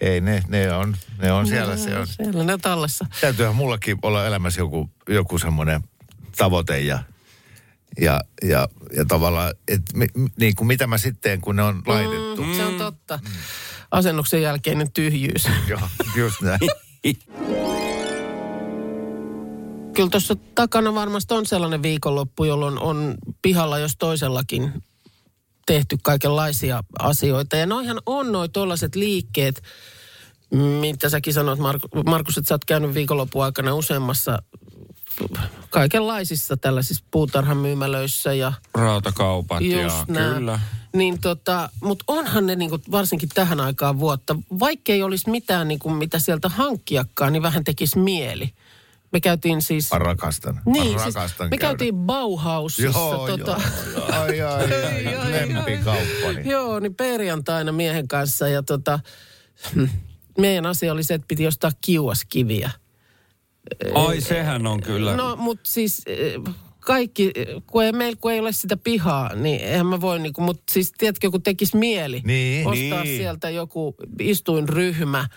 Ei, 0.00 0.20
ne, 0.20 0.42
ne 0.48 0.72
on, 0.72 0.96
ne 1.22 1.32
on 1.32 1.46
siellä. 1.46 1.76
Se 1.76 1.98
on. 1.98 2.06
Siellä 2.06 2.44
ne 2.44 2.58
tallessa. 2.58 3.06
Täytyyhän 3.20 3.54
mullakin 3.54 3.98
olla 4.02 4.26
elämässä 4.26 4.60
joku, 4.60 4.90
joku 5.08 5.38
semmoinen 5.38 5.80
tavoite 6.36 6.80
ja, 6.80 7.02
ja, 8.00 8.20
ja, 8.42 8.68
ja 8.96 9.04
tavallaan, 9.04 9.54
että 9.68 9.96
mi, 9.96 10.06
niin 10.36 10.54
kuin 10.54 10.66
mitä 10.66 10.86
mä 10.86 10.98
sitten, 10.98 11.40
kun 11.40 11.56
ne 11.56 11.62
on 11.62 11.82
laitettu. 11.86 12.42
Mm, 12.42 12.54
se 12.54 12.64
on 12.64 12.74
totta. 12.74 13.18
Asennuksen 13.90 14.42
jälkeinen 14.42 14.92
tyhjyys. 14.92 15.48
Joo, 15.68 15.80
just 16.16 16.40
näin. 16.40 16.60
Kyllä 19.94 20.10
tuossa 20.10 20.36
takana 20.54 20.94
varmasti 20.94 21.34
on 21.34 21.46
sellainen 21.46 21.82
viikonloppu, 21.82 22.44
jolloin 22.44 22.78
on 22.78 23.14
pihalla 23.42 23.78
jos 23.78 23.96
toisellakin 23.98 24.72
tehty 25.74 25.96
kaikenlaisia 26.02 26.84
asioita. 26.98 27.56
Ja 27.56 27.66
noihan 27.66 28.00
on 28.06 28.32
noi 28.32 28.48
tollaset 28.48 28.94
liikkeet, 28.94 29.62
mitä 30.80 31.08
säkin 31.08 31.34
sanoit, 31.34 31.58
Mark- 31.58 32.04
Markus, 32.06 32.38
että 32.38 32.48
sä 32.48 32.54
oot 32.54 32.64
käynyt 32.64 32.94
viikonlopun 32.94 33.44
aikana 33.44 33.74
useammassa 33.74 34.42
kaikenlaisissa 35.70 36.56
tällaisissa 36.56 37.04
puutarhamyymälöissä 37.10 38.32
ja 38.32 38.52
Rautakaupat 38.74 39.62
ja 39.62 40.04
nää. 40.08 40.34
kyllä. 40.34 40.60
Niin 40.92 41.20
tota, 41.20 41.68
mutta 41.82 42.04
onhan 42.08 42.46
ne 42.46 42.56
niinku, 42.56 42.78
varsinkin 42.90 43.28
tähän 43.28 43.60
aikaan 43.60 44.00
vuotta, 44.00 44.36
vaikkei 44.58 45.02
olisi 45.02 45.30
mitään 45.30 45.68
niinku, 45.68 45.90
mitä 45.90 46.18
sieltä 46.18 46.48
hankkiakaan, 46.48 47.32
niin 47.32 47.42
vähän 47.42 47.64
tekisi 47.64 47.98
mieli. 47.98 48.50
Me 49.12 49.20
käytiin 49.20 49.62
siis... 49.62 49.90
Mä 49.92 49.98
rakastan. 49.98 50.54
Mä 50.54 50.60
Niin, 50.66 51.00
siis 51.00 51.14
rakastan 51.14 51.46
me 51.50 51.58
käydä. 51.58 51.70
käytiin 51.70 51.94
Bauhausissa. 51.94 52.98
Joo, 52.98 53.26
tota, 53.28 53.60
joo, 53.94 54.06
joo. 54.08 54.20
Ai, 54.20 54.40
ai, 54.40 54.64
ai, 54.84 55.16
Ai, 55.16 55.32
lempikauppani. 55.32 56.50
Joo, 56.50 56.80
niin 56.80 56.94
perjantaina 56.94 57.72
miehen 57.72 58.08
kanssa 58.08 58.48
ja 58.48 58.62
tota, 58.62 59.00
meidän 60.38 60.66
asia 60.66 60.92
oli 60.92 61.04
se, 61.04 61.14
että 61.14 61.28
piti 61.28 61.46
ostaa 61.46 61.70
kiuaskiviä. 61.80 62.70
Ai 63.94 64.20
sehän 64.20 64.66
on 64.66 64.82
kyllä. 64.82 65.16
No, 65.16 65.36
mutta 65.36 65.70
siis 65.70 66.02
eh, 66.06 66.32
kaikki, 66.80 67.30
eh, 67.34 67.46
kun 67.66 67.84
ei, 67.84 67.92
meillä 67.92 68.18
kun 68.20 68.32
ei 68.32 68.40
ole 68.40 68.52
sitä 68.52 68.76
pihaa, 68.76 69.34
niin 69.34 69.60
eihän 69.60 69.86
mä 69.86 70.00
voi 70.00 70.18
niinku, 70.18 70.40
mutta 70.40 70.62
siis 70.70 70.92
tiedätkö, 70.98 71.30
kun 71.30 71.42
tekisi 71.42 71.76
mieli 71.76 72.22
Niin. 72.24 72.66
ostaa 72.66 73.04
Niin. 73.04 73.16
sieltä 73.18 73.50
joku 73.50 73.94
istuinryhmä 74.20 75.28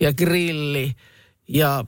ja 0.00 0.12
grilli 0.12 0.92
ja 1.48 1.84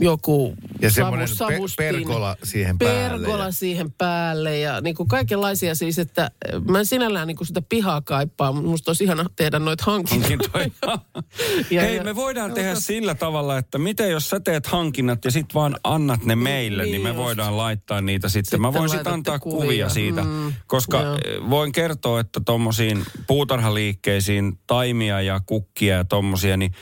joku 0.00 0.54
Ja 0.82 0.90
savu- 0.90 1.16
pe- 1.16 1.26
savustin. 1.26 1.76
pergola 1.76 2.36
siihen 2.44 2.78
päälle. 2.78 3.08
Pergola 3.26 3.50
siihen 3.50 3.92
päälle 3.92 4.58
ja 4.58 4.80
niin 4.80 4.94
kuin 4.94 5.08
kaikenlaisia 5.08 5.74
siis, 5.74 5.98
että 5.98 6.30
eh, 6.52 6.60
mä 6.68 6.78
en 6.78 6.86
sinällään 6.86 7.26
niin 7.28 7.36
kuin 7.36 7.46
sitä 7.46 7.62
pihaa 7.68 8.00
kaipaa, 8.00 8.52
mutta 8.52 8.68
musta 8.70 8.90
olisi 8.90 9.04
ihana 9.04 9.24
tehdä 9.36 9.58
noita 9.58 9.84
hankintoja. 9.86 10.38
hankintoja. 10.52 10.98
Ja- 11.70 11.80
Hei, 11.82 11.96
ja- 11.96 12.04
me 12.04 12.16
voidaan 12.16 12.50
ja- 12.50 12.54
tehdä 12.54 12.74
sillä 12.74 13.14
tavalla, 13.14 13.58
että 13.58 13.78
miten 13.78 14.10
jos 14.10 14.30
sä 14.30 14.40
teet 14.40 14.66
hankinnat 14.66 15.24
ja 15.24 15.30
sit 15.30 15.46
vaan 15.54 15.76
annat 15.84 16.24
ne 16.24 16.36
meille, 16.36 16.82
niin, 16.82 16.92
niin 16.92 17.02
me 17.02 17.08
just. 17.08 17.18
voidaan 17.18 17.56
laittaa 17.56 18.00
niitä 18.00 18.28
sitten. 18.28 18.44
Sitten 18.44 18.60
Mä 18.60 18.72
voin 18.72 18.88
sitten 18.88 18.96
laitatte 19.12 19.14
antaa 19.14 19.38
kuvia, 19.38 19.60
kuvia. 19.64 19.88
siitä, 19.88 20.22
Mm, 20.22 20.52
koska 20.66 21.00
joo. 21.02 21.14
eh, 21.14 21.50
voin 21.50 21.72
kertoa, 21.72 22.20
että 22.20 22.40
tommosiin 22.44 23.04
puutarhaliikkeisiin 23.26 24.58
taimia 24.66 25.20
ja 25.20 25.40
kukkia 25.46 25.96
ja 25.96 26.04
tommosia, 26.04 26.56
niin 26.56 26.72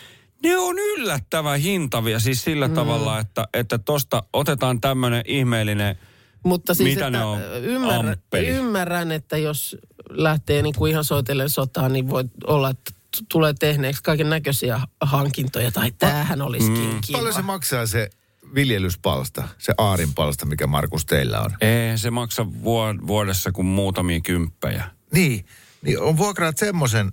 ne 0.43 0.59
on 0.59 0.77
yllättävän 0.79 1.61
hintavia 1.61 2.21
siis 2.21 2.45
sillä 2.45 2.69
mm. 2.69 2.75
tavalla, 2.75 3.19
että, 3.19 3.49
että 3.55 3.79
tosta 3.79 4.23
otetaan 4.33 4.81
tämmönen 4.81 5.23
ihmeellinen 5.27 5.97
Mutta 6.45 6.75
siis, 6.75 6.95
Mitä 6.95 7.07
että 7.07 7.19
ne 7.19 7.25
on? 7.25 7.41
ymmärrän, 7.63 8.17
ymmärrän, 8.47 9.13
että 9.13 9.37
jos 9.37 9.77
lähtee 10.11 10.63
niin 10.63 10.75
kuin 10.75 10.91
ihan 10.91 11.05
soitellen 11.05 11.51
sotaan, 11.51 11.93
niin 11.93 12.11
voi 12.11 12.25
olla, 12.47 12.71
että 12.71 12.93
tulee 13.29 13.55
tehneeksi 13.61 14.03
kaiken 14.03 14.31
näköisiä 14.31 14.81
hankintoja. 15.01 15.73
Tai 15.73 15.93
tämähän 15.99 16.43
olisikin 16.43 16.93
mm. 16.93 17.01
kiva. 17.07 17.19
Paljon 17.19 17.35
se 17.35 17.43
maksaa 17.43 17.87
se 17.87 18.11
viljelyspalsta, 18.55 19.49
se 19.59 19.75
aarinpalsta, 19.79 20.47
mikä 20.47 20.67
Markus 20.67 21.07
teillä 21.07 21.41
on? 21.41 21.51
Ei 21.61 21.99
se 21.99 22.11
maksa 22.11 22.43
vuod- 22.43 23.07
vuodessa 23.07 23.53
kuin 23.53 23.67
muutamia 23.67 24.21
kymppejä. 24.21 24.85
Niin, 25.13 25.47
niin 25.83 26.01
on 26.01 26.17
vuokraat 26.17 26.59
semmoisen, 26.59 27.13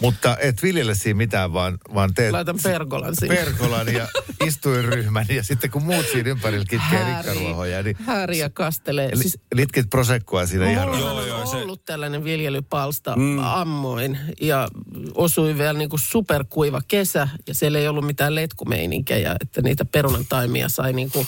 mutta 0.00 0.36
et 0.40 0.62
viljele 0.62 0.94
siinä 0.94 1.16
mitään, 1.16 1.52
vaan, 1.52 1.78
vaan 1.94 2.14
teet 2.14 2.32
Laitan 2.32 2.58
pergolan 2.62 3.14
sinne. 3.16 3.36
pergolan 3.36 3.94
ja 3.94 4.08
istuinryhmän 4.46 5.26
ja 5.28 5.42
sitten 5.42 5.70
kun 5.70 5.82
muut 5.82 6.06
siinä 6.12 6.30
ympärillä 6.30 6.64
kitkee 6.68 7.04
rikkaruohoja, 7.16 7.82
niin 7.82 7.96
Häri 8.06 8.38
ja 8.38 8.50
kastelee. 8.50 9.10
li, 9.14 9.22
Siis 9.22 9.38
litkit 9.54 9.90
prosekkoa 9.90 10.46
siinä 10.46 10.70
ihan 10.70 10.88
Mulla 10.88 11.10
on 11.12 11.28
joo, 11.28 11.46
se- 11.46 11.56
ollut 11.56 11.84
tällainen 11.84 12.24
viljelypalsta 12.24 13.16
mm. 13.16 13.38
ammoin 13.38 14.18
ja 14.40 14.68
osui 15.14 15.58
vielä 15.58 15.78
niin 15.78 15.90
kuin 15.90 16.00
superkuiva 16.00 16.80
kesä 16.88 17.28
ja 17.48 17.54
siellä 17.54 17.78
ei 17.78 17.88
ollut 17.88 18.06
mitään 18.06 18.34
letkumeininkiä, 18.34 19.36
että 19.40 19.62
niitä 19.62 19.84
perunantaimia 19.84 20.68
sai 20.68 20.92
niin 20.92 21.10
kuin 21.10 21.26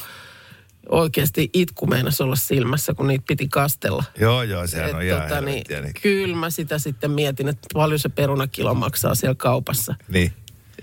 oikeasti 0.89 1.51
itku 1.53 1.87
meinas 1.87 2.21
olla 2.21 2.37
silmässä, 2.37 2.95
kun 2.95 3.07
niitä 3.07 3.25
piti 3.29 3.49
kastella. 3.49 4.05
Joo, 4.21 4.43
joo, 4.43 4.67
sehän 4.67 4.89
Et 4.91 4.95
on 4.95 5.03
ihan 5.03 5.23
tota, 5.23 5.41
niin, 5.41 5.65
niin, 5.83 5.95
Kyllä 6.03 6.37
mä 6.37 6.51
sitä 6.51 6.79
sitten 6.79 7.11
mietin, 7.11 7.49
että 7.49 7.67
paljon 7.75 7.99
se 7.99 8.09
perunakilo 8.09 8.75
maksaa 8.75 9.15
siellä 9.15 9.35
kaupassa. 9.35 9.95
niin. 10.09 10.33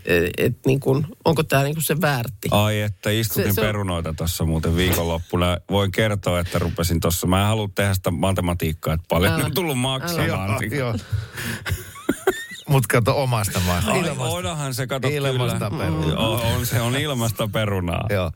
Et, 0.06 0.30
et 0.38 0.58
niin 0.66 0.80
kuin, 0.80 1.08
onko 1.26 1.44
tämä 1.44 1.64
niin 1.64 1.76
kuin 1.76 1.84
se 1.84 2.02
väärti? 2.02 2.48
Ai, 2.52 2.82
että 2.82 3.10
istutin 3.10 3.44
Se- 3.52 3.56
se 3.56 3.62
on- 3.62 3.68
perunoita 3.68 4.14
tuossa 4.14 4.46
muuten 4.46 4.76
viikonloppuna. 4.76 5.58
Voin 5.72 5.92
kertoa, 5.92 6.40
että 6.40 6.60
rupesin 6.60 7.00
tuossa. 7.00 7.28
Mä 7.28 7.42
en 7.42 7.48
halua 7.48 7.70
tehdä 7.76 7.94
sitä 7.94 8.12
matematiikkaa, 8.12 8.94
että 8.94 9.06
paljon 9.10 9.34
Älä. 9.34 9.46
on 9.46 9.54
tullut 9.54 9.78
maksamaan. 9.78 10.60
joo. 10.72 10.96
Mut 12.70 12.88
kato 12.88 13.24
omasta 13.24 13.60
maasta. 13.60 13.92
Ai, 13.92 14.10
onhan 14.50 14.74
se, 14.74 14.88
kato 14.88 15.08
Ilmasta 15.08 15.70
kyllä. 15.70 15.84
perunaa. 15.84 16.10
Joo, 16.10 16.42
on, 16.56 16.66
se 16.66 16.82
on 16.82 16.96
ilmasta 16.96 17.48
perunaa. 17.48 18.06
Joo. 18.10 18.32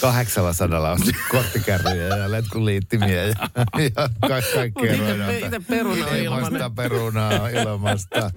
800 0.00 0.92
on 0.92 0.98
korttikärryjä 1.30 2.16
ja 2.16 2.30
letkuliittimiä 2.30 3.22
ja, 3.24 3.34
ja 3.78 4.08
ka- 4.28 4.42
kaikkea 4.54 4.98
roidaan. 4.98 5.34
ite 5.34 5.60
peruna 5.68 6.06
on 6.06 6.16
Ilmasta 6.16 6.70
perunaa 6.70 7.48
ilmasta. 7.48 8.30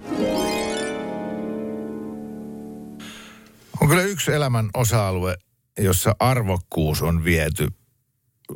On 3.80 3.88
kyllä 3.88 4.02
yksi 4.02 4.32
elämän 4.32 4.70
osa-alue, 4.74 5.36
jossa 5.78 6.16
arvokkuus 6.18 7.02
on 7.02 7.24
viety 7.24 7.68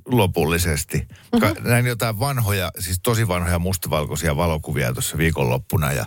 lopullisesti. 0.06 1.06
Ka- 1.40 1.54
Näin 1.60 1.86
jotain 1.86 2.18
vanhoja, 2.20 2.70
siis 2.78 3.00
tosi 3.02 3.28
vanhoja 3.28 3.58
mustavalkoisia 3.58 4.36
valokuvia 4.36 4.92
tuossa 4.92 5.18
viikonloppuna 5.18 5.92
ja, 5.92 6.06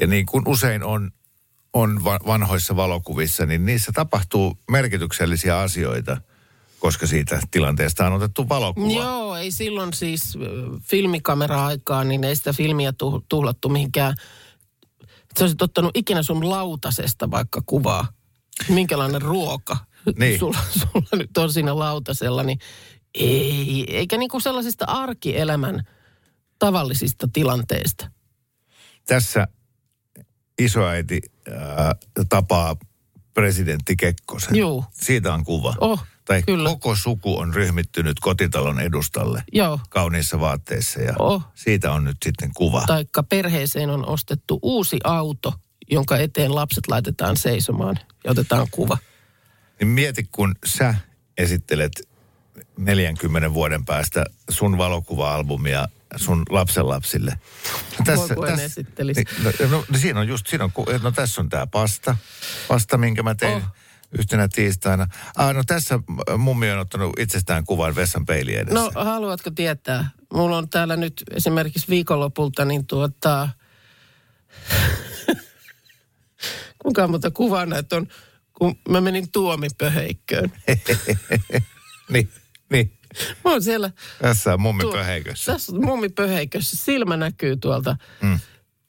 ja 0.00 0.06
niin 0.06 0.26
kuin 0.26 0.48
usein 0.48 0.84
on, 0.84 1.10
on 1.74 2.04
va- 2.04 2.20
vanhoissa 2.26 2.76
valokuvissa, 2.76 3.46
niin 3.46 3.66
niissä 3.66 3.92
tapahtuu 3.92 4.58
merkityksellisiä 4.70 5.58
asioita, 5.58 6.16
koska 6.80 7.06
siitä 7.06 7.40
tilanteesta 7.50 8.06
on 8.06 8.12
otettu 8.12 8.48
valokuva. 8.48 9.02
Joo, 9.02 9.36
ei 9.36 9.50
silloin 9.50 9.92
siis 9.92 10.38
filmikamera-aikaa, 10.82 12.04
niin 12.04 12.24
ei 12.24 12.36
sitä 12.36 12.52
filmiä 12.52 12.92
tu- 12.92 13.24
tuhlattu 13.28 13.68
mihinkään. 13.68 14.14
Sä 15.38 15.44
olisit 15.44 15.62
ottanut 15.62 15.96
ikinä 15.96 16.22
sun 16.22 16.50
lautasesta 16.50 17.30
vaikka 17.30 17.62
kuvaa. 17.66 18.06
Minkälainen 18.68 19.22
ruoka 19.22 19.76
Niin. 20.18 20.38
sulla, 20.38 20.58
sulla 20.78 21.08
nyt 21.12 21.38
on 21.38 21.52
siinä 21.52 21.78
lautasella, 21.78 22.42
niin 22.42 22.58
ei. 23.14 23.84
Eikä 23.96 24.16
niinku 24.16 24.40
sellaisista 24.40 24.84
arkielämän 24.88 25.82
tavallisista 26.58 27.28
tilanteista. 27.32 28.10
Tässä 29.06 29.48
isoäiti 30.58 31.20
ää, 31.50 31.94
tapaa 32.28 32.76
presidentti 33.34 33.96
Kekkosen. 33.96 34.56
Juu. 34.56 34.84
Siitä 34.92 35.34
on 35.34 35.44
kuva. 35.44 35.74
Oh, 35.80 36.04
tai 36.24 36.42
kyllä. 36.42 36.68
koko 36.68 36.96
suku 36.96 37.38
on 37.38 37.54
ryhmittynyt 37.54 38.20
kotitalon 38.20 38.80
edustalle 38.80 39.44
Joo. 39.52 39.80
kauniissa 39.90 40.40
vaatteissa 40.40 41.00
ja 41.00 41.14
Oh. 41.18 41.42
siitä 41.54 41.92
on 41.92 42.04
nyt 42.04 42.16
sitten 42.24 42.50
kuva. 42.56 42.84
Taikka 42.86 43.22
perheeseen 43.22 43.90
on 43.90 44.08
ostettu 44.08 44.58
uusi 44.62 44.96
auto, 45.04 45.52
jonka 45.90 46.16
eteen 46.16 46.54
lapset 46.54 46.86
laitetaan 46.88 47.36
seisomaan 47.36 47.98
ja 48.24 48.30
otetaan 48.30 48.66
kuva. 48.70 48.98
Niin 49.80 49.88
mieti, 49.88 50.28
kun 50.32 50.54
sä 50.66 50.94
esittelet 51.38 52.08
40 52.78 53.54
vuoden 53.54 53.84
päästä 53.84 54.24
sun 54.50 54.78
valokuva-albumia 54.78 55.88
sun 56.16 56.42
lapsenlapsille. 56.50 57.38
Voi 58.16 58.28
kun 58.28 58.48
en 58.48 58.60
esittelisi. 58.60 59.24
Niin, 59.24 59.44
no, 59.44 59.68
no, 59.68 59.84
no, 59.88 59.98
siinä 59.98 60.20
on 60.20 60.28
just, 60.28 60.46
siinä 60.46 60.64
on, 60.64 60.72
ku- 60.72 60.86
no 61.02 61.10
tässä 61.12 61.40
on 61.40 61.48
tämä 61.48 61.66
pasta, 61.66 62.16
pasta, 62.68 62.98
minkä 62.98 63.22
mä 63.22 63.34
tein 63.34 63.56
Oh. 63.56 63.62
yhtenä 64.18 64.48
tiistaina. 64.48 65.06
Ah, 65.36 65.54
no 65.54 65.62
tässä 65.66 65.98
mummi 66.38 66.70
on 66.70 66.78
ottanut 66.78 67.18
itsestään 67.18 67.64
kuvan 67.64 67.94
vessan 67.94 68.26
peili 68.26 68.54
edessä. 68.56 68.74
No 68.74 68.90
haluatko 68.94 69.50
tietää? 69.50 70.10
Mulla 70.32 70.58
on 70.58 70.68
täällä 70.68 70.96
nyt 70.96 71.22
esimerkiksi 71.30 71.88
viikonlopulta 71.88 72.64
niin 72.64 72.86
tuota... 72.86 73.48
Kuinka 76.78 77.08
monta 77.08 77.30
kuvaa 77.30 77.66
näitä 77.66 77.96
on, 77.96 78.06
kun 78.52 78.76
mä 78.88 79.00
menin 79.00 79.32
tuomipöheikköön. 79.32 80.52
niin, 82.12 82.30
niin. 82.70 82.98
Mä 83.44 83.50
oon 83.50 83.62
siellä... 83.62 83.90
Tässä 84.22 84.54
on 84.54 84.60
mummi 84.60 84.82
tuo- 84.82 84.92
pöheikössä. 84.92 85.52
Tässä 85.52 85.72
on 85.72 85.84
mummipöheikössä. 85.84 86.76
Silmä 86.76 87.16
näkyy 87.16 87.56
tuolta 87.56 87.96
mm. 88.22 88.38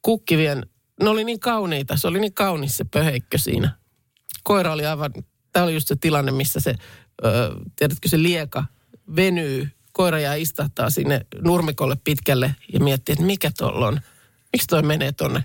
kukkivien... 0.02 0.66
Ne 1.04 1.10
oli 1.10 1.24
niin 1.24 1.40
kauniita. 1.40 1.98
Se 1.98 2.08
oli 2.08 2.20
niin 2.20 2.34
kaunis 2.34 2.78
se 2.78 2.84
pöheikkö 2.84 3.38
siinä. 3.38 3.72
Koira 4.44 4.74
oli 4.74 4.86
aivan... 4.86 5.12
Tämä 5.54 5.64
oli 5.64 5.74
just 5.74 5.88
se 5.88 5.96
tilanne, 5.96 6.32
missä 6.32 6.60
se, 6.60 6.76
ö, 7.26 7.56
tiedätkö, 7.76 8.10
se 8.10 8.24
lieka 8.24 8.66
venyy. 9.16 9.70
Koira 9.92 10.20
jää 10.20 10.36
istahtaa 10.36 10.90
sinne 10.90 11.26
nurmikolle 11.42 11.98
pitkälle 12.04 12.56
ja 12.74 12.80
miettii, 12.80 13.14
että 13.14 13.26
mikä 13.26 13.52
tuolla 13.58 13.88
on. 13.88 14.02
Miksi 14.54 14.68
toi 14.68 14.82
menee 14.82 15.12
tonne 15.12 15.44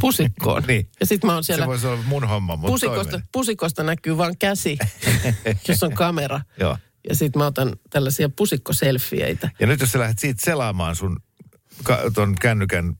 pusikkoon? 0.00 0.62
Niin. 0.68 0.90
Ja 1.00 1.06
sitten 1.06 1.28
mä 1.28 1.34
oon 1.34 1.44
siellä... 1.44 1.64
Se 1.64 1.66
voisi 1.66 1.86
olla 1.86 2.02
mun 2.06 2.28
homma, 2.28 2.56
mutta 2.56 2.72
Pusikosta, 2.72 3.20
pusikosta 3.32 3.82
näkyy 3.82 4.16
vain 4.16 4.38
käsi, 4.38 4.78
jos 5.68 5.82
on 5.82 5.92
kamera. 5.92 6.40
Joo. 6.60 6.78
Ja 7.08 7.14
sitten 7.16 7.40
mä 7.40 7.46
otan 7.46 7.76
tällaisia 7.90 8.28
pusikkoselfieitä. 8.28 9.50
Ja 9.60 9.66
nyt 9.66 9.80
jos 9.80 9.92
sä 9.92 9.98
lähdet 9.98 10.18
siitä 10.18 10.42
selaamaan 10.44 10.96
sun 10.96 11.16
ton 12.14 12.34
kännykän 12.40 12.98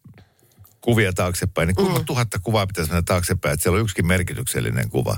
kuvia 0.80 1.12
taaksepäin, 1.12 1.66
niin 1.66 1.76
kuinka 1.76 1.98
mm. 1.98 2.04
tuhatta 2.04 2.38
kuvaa 2.38 2.66
pitäisi 2.66 2.90
mennä 2.90 3.02
taaksepäin, 3.02 3.52
että 3.52 3.62
siellä 3.62 3.76
on 3.76 3.82
yksikin 3.82 4.06
merkityksellinen 4.06 4.90
kuva. 4.90 5.16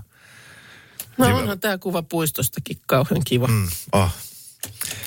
No 1.19 1.25
Niin- 1.27 1.37
onhan 1.37 1.61
tämä 1.61 1.79
kuva 1.79 2.03
puistostakin 2.03 2.77
kauhean 2.87 3.25
kiva. 3.25 3.47
Mm. 3.47 3.69
Oh, 3.93 4.15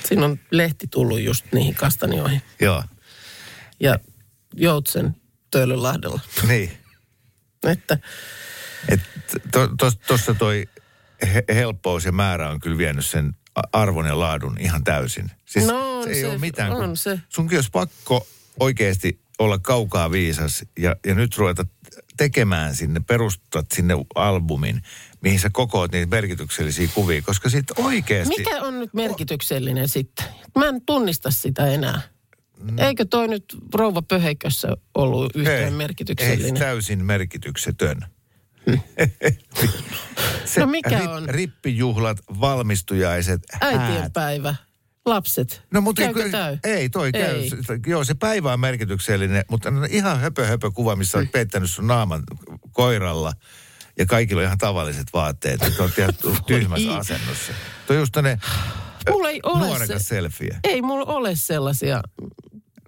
Siinä 0.08 0.24
on 0.24 0.38
lehti 0.50 0.86
tullut 0.86 1.20
just 1.20 1.44
niihin 1.52 1.74
kastanioihin. 1.74 2.42
joo, 2.60 2.84
Ja 3.80 3.98
Joutsen 4.54 5.16
Töölönlahdella. 5.50 6.20
niin. 6.48 6.72
Että 7.66 7.98
Tuossa 9.52 9.68
to, 9.78 9.90
tossa 10.06 10.34
toi 10.34 10.66
he, 11.34 11.44
helppous 11.48 12.04
ja 12.04 12.12
määrä 12.12 12.50
on 12.50 12.60
kyllä 12.60 12.78
vienyt 12.78 13.06
sen 13.06 13.32
arvon 13.72 14.06
ja 14.06 14.18
laadun 14.18 14.56
ihan 14.60 14.84
täysin. 14.84 15.30
Siis 15.46 15.66
No 15.66 15.98
on 15.98 16.04
se 16.04 16.10
ei 16.10 16.20
se, 16.20 16.28
ole 16.28 16.38
mitään. 16.38 16.72
on 16.72 16.96
se. 16.96 17.20
Sunkin 17.28 17.58
olisi 17.58 17.70
pakko 17.72 18.26
oikeasti 18.60 19.20
olla 19.38 19.58
kaukaa 19.58 20.10
viisas 20.10 20.64
ja, 20.78 20.96
ja 21.06 21.14
nyt 21.14 21.38
ruveta 21.38 21.66
tekemään 22.16 22.74
sinne, 22.76 23.00
perustat 23.00 23.66
sinne 23.74 23.94
albumin, 24.14 24.82
mihin 25.20 25.40
sä 25.40 25.50
kokoat 25.52 25.92
niitä 25.92 26.16
merkityksellisiä 26.16 26.88
kuvia, 26.94 27.22
koska 27.22 27.48
sitten 27.50 27.84
oikeasti... 27.84 28.34
mikä 28.38 28.62
on 28.62 28.78
nyt 28.78 28.94
merkityksellinen 28.94 29.88
sitten? 29.88 30.26
Mä 30.58 30.68
en 30.68 30.80
tunnista 30.86 31.30
sitä 31.30 31.66
enää. 31.66 32.00
Eikö 32.78 33.04
toi 33.04 33.28
nyt 33.28 33.44
rouva 33.74 34.02
Pöheikössä 34.02 34.68
ollut 34.94 35.36
yhtään 35.36 35.56
Ei, 35.58 35.64
Ei, 35.64 35.70
merkityksellinen? 35.70 36.54
täysin 36.54 37.04
merkityksetön. 37.04 38.04
Se 40.44 40.60
No 40.60 40.66
mikä 40.66 41.10
on? 41.10 41.28
Rippijuhlat, 41.28 42.18
valmistujaiset. 42.40 43.40
Äitienpäivä, 43.60 44.54
lapset. 45.06 45.62
No 45.70 45.80
mutta 45.80 46.02
Käykö 46.02 46.24
ei, 46.24 46.30
täy? 46.30 46.58
ei, 46.64 46.88
toi 46.88 47.12
käy. 47.12 47.36
Ei. 47.38 47.50
Se- 47.50 47.80
Joo, 47.86 48.04
se 48.04 48.14
päivä 48.14 48.52
on 48.52 48.60
merkityksellinen, 48.60 49.44
mutta 49.50 49.68
on 49.68 49.86
ihan 49.90 50.20
höpö 50.20 50.46
höpö 50.46 50.70
kuva, 50.70 50.96
missä 50.96 51.18
Mm. 51.18 51.20
olet 51.20 51.32
peittänyt 51.32 51.70
sun 51.70 51.86
naaman 51.86 52.22
koiralla 52.72 53.32
ja 53.98 54.06
kaikilla 54.06 54.40
on 54.40 54.46
ihan 54.46 54.58
tavalliset 54.58 55.06
vaatteet. 55.12 55.62
Että 55.62 55.82
olet 55.82 55.98
ihan 55.98 56.14
tyhmässä 56.46 56.96
asennossa. 56.96 57.52
Tuo 57.86 57.96
on 57.96 58.00
just 58.00 58.12
tämmöinen 58.12 58.40
Mulla 59.10 59.30
ei 59.30 59.40
ole 59.42 59.58
nuorekas 59.66 60.02
se, 60.02 60.08
selfie. 60.08 60.58
ei 60.64 60.82
mulla 60.82 61.04
ole 61.14 61.36
sellaisia 61.36 62.02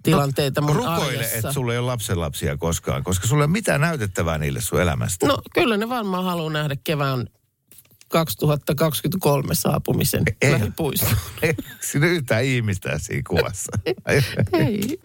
tilanteita 0.05 0.61
mun 0.61 0.75
Rukoile, 0.75 1.05
arjessa. 1.05 1.35
että 1.35 1.51
sulla 1.53 1.73
ei 1.73 1.79
ole 1.79 1.85
lapsenlapsia 1.85 2.57
koskaan, 2.57 3.03
koska 3.03 3.27
sulla 3.27 3.43
ei 3.43 3.45
ole 3.45 3.51
mitään 3.51 3.81
näytettävää 3.81 4.37
niille 4.37 4.61
sun 4.61 4.81
elämästä. 4.81 5.27
No 5.27 5.37
kyllä 5.53 5.77
ne 5.77 5.89
varmaan 5.89 6.23
haluaa 6.23 6.49
nähdä 6.53 6.75
kevään 6.83 7.27
2023 8.07 9.55
saapumisen 9.55 10.23
Ei. 10.41 10.51
lähipuistoon. 10.51 11.15
Ei 11.41 11.53
siinä 11.81 12.07
yhtään 12.07 12.43
ihmistä 12.43 12.99
siinä 12.99 13.21
kuvassa. 13.27 13.71
Ei. 14.07 14.99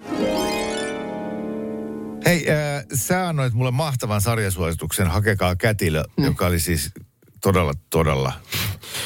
Hei, 2.26 2.46
äh, 2.50 2.84
sä 2.94 3.28
annoit 3.28 3.52
mulle 3.52 3.70
mahtavan 3.70 4.20
sarjasuosituksen 4.20 5.06
Hakekaa 5.06 5.56
kätilö, 5.56 6.02
Mm. 6.16 6.24
joka 6.24 6.46
oli 6.46 6.60
siis 6.60 6.90
todella, 7.42 7.72
todella 7.90 8.32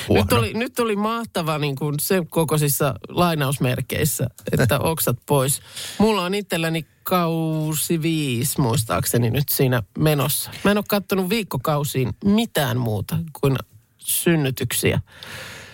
huono. 0.09 0.23
Nyt 0.23 0.33
oli, 0.33 0.55
nyt 0.55 0.79
oli 0.79 0.97
mahtava 0.97 1.59
niin 1.59 1.77
kuin 1.77 1.95
sen 2.01 2.27
kokoisissa 2.29 2.95
lainausmerkeissä, 3.09 4.27
että 4.53 4.79
oksat 4.91 5.17
pois. 5.27 5.63
Mulla 5.99 6.25
on 6.25 6.35
itselläni 6.35 6.87
kausi 7.03 8.03
viisi 8.03 8.61
muistaakseni 8.61 9.31
nyt 9.31 9.49
siinä 9.49 9.83
menossa. 9.99 10.51
Mä 10.65 10.71
en 10.71 10.79
ole 10.79 10.85
kattonut 10.89 11.29
viikkokausiin 11.29 12.13
mitään 12.25 12.77
muuta 12.79 13.19
kuin 13.41 13.57
synnytyksiä. 13.99 15.01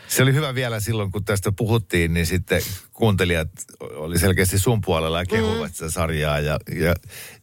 Se 0.08 0.22
oli 0.22 0.34
hyvä 0.34 0.54
vielä 0.54 0.80
silloin, 0.80 1.12
kun 1.12 1.24
tästä 1.24 1.52
puhuttiin, 1.52 2.14
niin 2.14 2.26
sitten 2.26 2.62
kuuntelijat 2.92 3.48
oli 3.80 4.18
selkeästi 4.18 4.58
sun 4.58 4.80
puolella 4.80 5.18
ja 5.18 5.26
kehuivat 5.26 5.74
sitä 5.74 5.90
sarjaa. 5.90 6.40
Ja, 6.40 6.58
ja, 6.74 6.94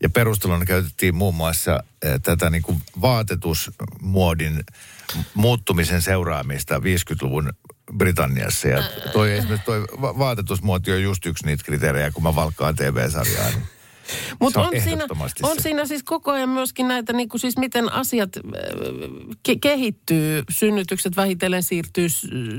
ja 0.03 0.09
perusteluna 0.09 0.65
käytettiin 0.65 1.15
muun 1.15 1.35
muassa 1.35 1.83
eh, 2.01 2.21
tätä 2.23 2.49
niin 2.49 2.63
kuin 2.63 2.81
vaatetusmuodin 3.01 4.63
muuttumisen 5.33 6.01
seuraamista 6.01 6.77
50-luvun 6.77 7.49
Britanniassa. 7.97 8.67
Ja 8.67 8.83
toi, 9.13 9.33
esimerkiksi 9.33 9.65
toi 9.65 9.85
va- 10.01 10.17
vaatetusmuoti 10.17 10.91
on 10.91 11.03
just 11.03 11.25
yksi 11.25 11.45
niitä 11.45 11.63
kriteerejä, 11.63 12.11
kun 12.11 12.23
mä 12.23 12.35
valkkaan 12.35 12.75
TV-sarjaa. 12.75 13.49
Niin 13.49 13.63
Mutta 14.39 14.59
on 14.59 14.65
on, 14.65 14.81
siinä, 14.81 15.05
on 15.43 15.61
siinä 15.61 15.85
siis 15.85 16.03
koko 16.03 16.31
ajan 16.31 16.49
myöskin 16.49 16.87
näitä, 16.87 17.13
niin 17.13 17.29
kuin 17.29 17.41
siis 17.41 17.57
miten 17.57 17.91
asiat 17.93 18.37
äh, 18.37 18.43
ke- 19.49 19.57
kehittyy. 19.61 20.43
Synnytykset 20.49 21.15
vähitellen 21.15 21.63
siirtyy 21.63 22.07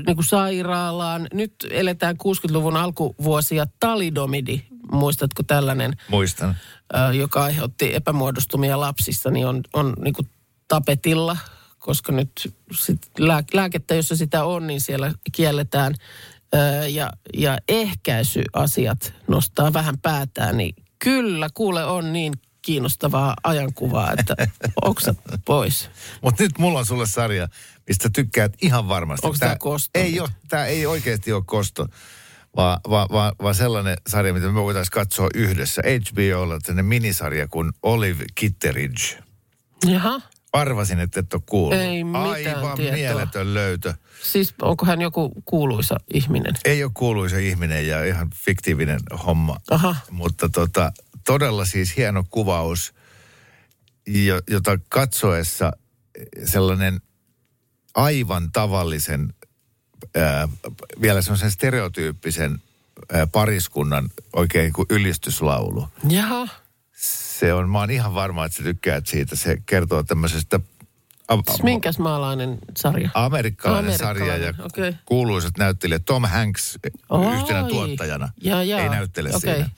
niin 0.05 0.15
kuin 0.15 0.25
sairaalaan. 0.25 1.27
Nyt 1.33 1.53
eletään 1.69 2.15
60-luvun 2.15 2.77
alkuvuosia 2.77 3.65
talidomidi. 3.79 4.61
Muistatko 4.91 5.43
tällainen, 5.43 5.93
muistan. 6.07 6.55
äh, 6.95 7.15
joka 7.15 7.43
aiheutti 7.43 7.95
epämuodostumia 7.95 8.79
lapsissa, 8.79 9.31
niin 9.31 9.47
on, 9.47 9.61
on 9.73 9.93
niin 9.99 10.13
kuin 10.13 10.29
tapetilla, 10.67 11.37
koska 11.89 12.11
nyt 12.11 12.55
sit 12.73 13.01
lää, 13.19 13.43
lääkettä, 13.53 13.95
jossa 13.95 14.15
sitä 14.15 14.43
on, 14.43 14.67
niin 14.67 14.81
siellä 14.81 15.13
kielletään. 15.31 15.95
Ja, 16.89 17.11
ja 17.37 17.57
ehkäisyasiat 17.67 19.13
nostaa 19.27 19.73
vähän 19.73 19.99
päätään, 19.99 20.57
niin 20.57 20.75
kyllä, 20.99 21.49
kuule 21.53 21.85
on 21.85 22.13
niin 22.13 22.33
kiinnostavaa 22.61 23.35
ajankuvaa, 23.43 24.13
että 24.17 24.35
oksat 24.81 25.17
pois. 25.45 25.89
Mutta 26.21 26.43
nyt 26.43 26.57
mulla 26.57 26.79
on 26.79 26.85
sulle 26.85 27.07
sarja, 27.07 27.47
mistä 27.87 28.09
tykkäät 28.13 28.53
ihan 28.61 28.87
varmasti. 28.87 29.27
Onks 29.27 29.39
tää 29.39 29.55
kosto 29.59 29.99
Ei 29.99 30.19
ole, 30.19 30.29
tää 30.47 30.65
ei 30.65 30.85
oikeasti 30.85 31.33
ole 31.33 31.43
kosto, 31.45 31.87
vaan 32.55 32.79
va, 32.89 33.07
va, 33.11 33.33
va 33.43 33.53
sellainen 33.53 33.97
sarja, 34.07 34.33
mitä 34.33 34.47
me 34.47 34.53
voitaisiin 34.53 34.91
katsoa 34.91 35.27
yhdessä. 35.35 35.81
HBOlla 35.81 36.59
tämmöinen 36.59 36.85
minisarja 36.85 37.47
kuin 37.47 37.71
Olive 37.83 38.25
Kitteridge. 38.35 39.23
Jaha, 39.85 40.21
Arvasin, 40.53 40.99
että 40.99 41.19
et 41.19 41.33
ole 41.33 41.41
kuullut. 41.45 41.79
Ei 41.79 42.03
mitään 42.03 42.25
Aivan 42.25 42.77
tietoa. 42.77 42.95
mieletön 42.95 43.53
löytö. 43.53 43.93
siis 44.23 44.53
onko 44.61 44.85
hän 44.85 45.01
joku 45.01 45.31
kuuluisa 45.45 45.95
ihminen? 46.13 46.53
Ei 46.65 46.83
ole 46.83 46.91
kuuluisa 46.93 47.37
ihminen 47.37 47.87
ja 47.87 48.05
ihan 48.05 48.29
fiktiivinen 48.35 48.99
homma. 49.25 49.57
Aha. 49.71 49.95
Mutta 50.11 50.49
tota, 50.49 50.91
todella 51.25 51.65
siis 51.65 51.97
hieno 51.97 52.23
kuvaus, 52.29 52.93
jo, 54.07 54.41
jota 54.49 54.79
katsoessa 54.89 55.71
sellainen 56.45 57.01
aivan 57.95 58.51
tavallisen, 58.51 59.33
ää, 60.15 60.47
vielä 61.01 61.21
sellaisen 61.21 61.51
stereotyyppisen 61.51 62.61
ää, 63.13 63.27
pariskunnan 63.27 64.09
oikein 64.33 64.73
kuin 64.73 64.85
ylistyslaulu. 64.89 65.87
Jaha, 66.09 66.47
Se 67.39 67.53
on, 67.53 67.69
mä 67.69 67.79
oon 67.79 67.91
ihan 67.91 68.13
varma, 68.13 68.45
että 68.45 68.57
sä 68.57 68.63
tykkäät 68.63 69.07
siitä. 69.07 69.35
Se 69.35 69.57
kertoo 69.65 70.03
tämmöisestä 70.03 70.59
siis 71.47 71.63
minkäs 71.63 71.99
maalainen 71.99 72.57
sarja? 72.77 73.09
amerikkalainen, 73.13 73.85
Amerikkalainen, 73.85 74.29
sarja 74.29 74.37
ja 74.37 74.65
okei. 74.65 74.93
kuuluisat 75.05 75.57
näyttelijät. 75.57 76.05
Tom 76.05 76.23
Hanks 76.25 76.79
Oi. 77.09 77.35
yhtenä 77.35 77.63
tuottajana 77.63 78.29
Jaa, 78.41 78.63
jaa. 78.63 78.79
ei 78.79 78.89
näyttele 78.89 79.29
Okei. 79.29 79.53
siinä. 79.53 79.69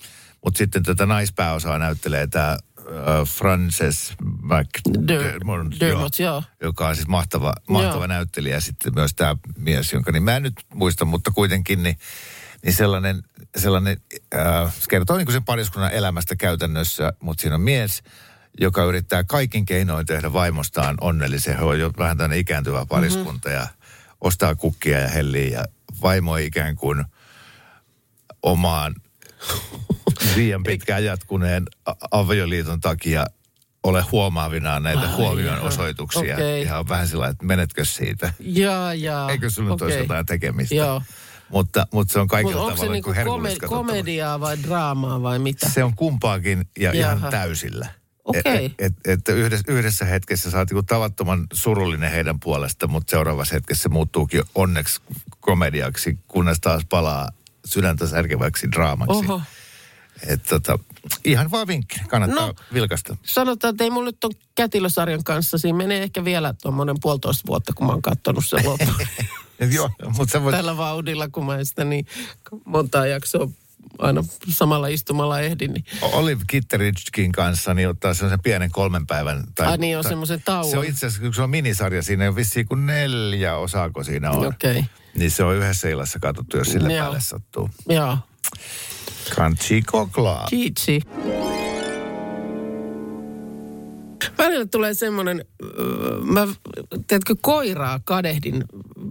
Mutta 0.45 0.57
sitten 0.57 0.83
tätä 0.83 1.05
naispääosaa 1.05 1.77
näyttelee 1.77 2.27
tämä 2.27 2.57
Frances 3.25 4.13
McDermott, 4.41 5.79
Dermott, 5.79 6.19
joo. 6.19 6.43
joka 6.61 6.87
on 6.87 6.95
siis 6.95 7.07
mahtava, 7.07 7.53
mahtava 7.69 7.95
Joo. 7.95 8.07
näyttelijä. 8.07 8.55
Ja 8.55 8.61
sitten 8.61 8.93
myös 8.93 9.13
tämä 9.13 9.35
mies, 9.57 9.93
jonka 9.93 10.11
nimeä 10.11 10.35
en 10.35 10.43
nyt 10.43 10.53
muista, 10.73 11.05
mutta 11.05 11.31
kuitenkin 11.31 11.83
niin, 11.83 11.97
niin 12.65 12.73
sellainen, 12.73 13.23
sellainen 13.57 13.97
äh, 14.35 14.73
se 14.75 14.85
kertoo 14.89 15.17
niin 15.17 15.25
kuin 15.25 15.33
sen 15.33 15.43
pariskunnan 15.45 15.91
elämästä 15.93 16.35
käytännössä, 16.35 17.13
mutta 17.19 17.41
siinä 17.41 17.55
on 17.55 17.61
mies, 17.61 18.03
joka 18.59 18.83
yrittää 18.83 19.23
kaikin 19.23 19.65
keinoin 19.65 20.05
tehdä 20.05 20.33
vaimostaan 20.33 20.97
onnellisen. 21.01 21.57
He 21.57 21.63
on 21.63 21.79
jo 21.79 21.91
vähän 21.97 22.17
tämmöinen 22.17 22.39
ikääntyvä 22.39 22.85
pariskunta 22.85 23.49
Mhm. 23.49 23.57
ja 23.57 23.67
ostaa 24.21 24.55
kukkia 24.55 24.99
ja 24.99 25.07
hellii 25.07 25.51
ja 25.51 25.65
vaimo 26.01 26.35
ikään 26.37 26.75
kuin 26.75 27.05
omaan 28.43 28.95
liian 30.35 30.63
pitkään 30.63 31.05
jatkuneen 31.05 31.65
avioliiton 32.11 32.79
takia 32.81 33.25
ole 33.83 34.01
huomaavinaan 34.11 34.83
näitä 34.83 35.01
Ai 35.01 35.11
huomion 35.15 35.55
jaha, 35.55 35.67
osoituksia. 35.67 36.35
okei. 36.35 36.61
Ihan 36.61 36.89
vähän 36.89 37.07
sillä 37.07 37.27
että 37.27 37.45
menetkö 37.45 37.85
siitä? 37.85 38.33
Jaa, 38.39 38.93
jaa. 38.93 39.29
Eikö 39.31 39.49
sulla 39.49 39.69
nyt 39.71 39.81
olisi 39.81 39.95
Okei. 39.95 40.03
jotain 40.03 40.25
tekemistä? 40.25 40.75
Joo. 40.75 41.01
Mutta, 41.51 41.87
mutta 41.93 42.13
se 42.13 42.19
on 42.19 42.27
kaikilla 42.27 42.69
se 42.69 42.75
tavalla 42.75 42.91
niinku 42.93 43.07
kuin 43.07 43.15
herkullista 43.15 43.67
kome- 43.67 43.69
komediaa 43.69 44.39
vai 44.39 44.57
draamaa 44.63 45.21
vai 45.21 45.39
mitä? 45.39 45.69
Se 45.69 45.83
on 45.83 45.95
kumpaakin 45.95 46.65
ja 46.79 46.93
Jaha. 46.93 47.13
ihan 47.17 47.31
täysillä. 47.31 47.87
Okei. 48.23 48.65
Et, 48.65 48.71
et, 48.71 48.73
et, 48.79 48.93
että 49.05 49.33
yhdessä, 49.33 49.65
yhdessä 49.67 50.05
hetkessä 50.05 50.51
sä 50.51 50.57
oot 50.57 50.69
niinku 50.69 50.83
tavattoman 50.83 51.47
surullinen 51.53 52.11
heidän 52.11 52.39
puolesta, 52.39 52.87
mutta 52.87 53.11
seuraavassa 53.11 53.55
hetkessä 53.55 53.83
se 53.83 53.89
muuttuukin 53.89 54.41
onneksi 54.55 55.01
komediaksi, 55.39 56.19
kunnes 56.27 56.57
taas 56.61 56.85
palaa 56.89 57.29
sydäntä 57.65 58.07
särkeväksi 58.07 58.71
draamaksi. 58.71 59.13
Oho. 59.25 59.41
Et, 60.27 60.43
tota, 60.43 60.79
ihan 61.25 61.51
vaan 61.51 61.67
vinkki, 61.67 61.99
kannattaa 62.09 62.47
No. 62.47 62.53
vilkasta. 62.73 63.17
Sanotaan, 63.23 63.71
että 63.73 63.83
ei 63.83 63.89
mulla 63.89 64.05
nyt 64.05 64.23
on 64.23 64.31
kätilösarjan 64.55 65.23
kanssa. 65.23 65.57
Siinä 65.57 65.77
menee 65.77 66.03
ehkä 66.03 66.25
vielä 66.25 66.53
tuommoinen 66.61 66.95
puolitoista 67.01 67.43
vuotta, 67.47 67.73
kun 67.75 67.87
mä 67.87 67.93
oon 67.93 68.01
katsonut 68.01 68.45
sen 68.45 68.65
loppuun. 68.65 68.95
Joo, 69.75 69.89
mutta 70.17 70.31
sä 70.31 70.43
voit, 70.43 70.55
Tällä 70.55 70.77
vauhdilla, 70.77 71.27
kun 71.29 71.45
mä 71.45 71.63
sitä 71.63 71.83
niin 71.83 72.05
montaa 72.65 73.05
jaksoa 73.05 73.47
aina 73.99 74.23
samalla 74.49 74.87
istumalla 74.87 75.39
ehdin. 75.39 75.73
Niin. 75.73 75.85
Olive 76.01 76.41
Kitterichkin 76.47 77.31
kanssa, 77.31 77.73
niin 77.73 77.89
ottaa 77.89 78.13
sellaisen 78.13 78.39
pienen 78.39 78.71
kolmen 78.71 79.07
päivän... 79.07 79.43
Tai, 79.55 79.67
Ai 79.67 79.77
niin, 79.77 79.97
on 79.97 80.03
semmoisen 80.03 80.41
tauon. 80.45 80.71
Se 80.71 80.77
on 80.77 80.85
itse 80.85 81.05
asiassa, 81.05 81.21
kun 81.21 81.33
se 81.33 81.41
on 81.41 81.49
minisarja, 81.49 82.01
siinä 82.01 82.27
on 82.27 82.35
vissiin 82.35 82.67
kuin 82.67 82.85
neljä 82.85 83.55
osaako 83.55 84.03
siinä 84.03 84.31
on. 84.31 84.47
Okei, 84.47 84.71
okay. 84.71 84.83
Niin 85.15 85.31
se 85.31 85.43
on 85.43 85.55
yhdessä 85.55 85.89
illassa 85.89 86.19
katsottu, 86.19 86.57
jos 86.57 86.67
sille 86.67 86.93
Joo. 86.93 87.03
päälle 87.03 87.21
sattuu. 87.21 87.69
joo. 87.87 88.17
Kanchi 89.35 89.81
koklaa. 89.81 90.45
Kiitsi. 90.49 91.01
Välillä 94.41 94.65
tulee 94.65 94.93
semmoinen, 94.93 95.45
öö, 95.63 96.19
mä, 96.23 96.47
teetkö, 97.07 97.35
koiraa 97.41 97.99
kadehdin 98.03 98.63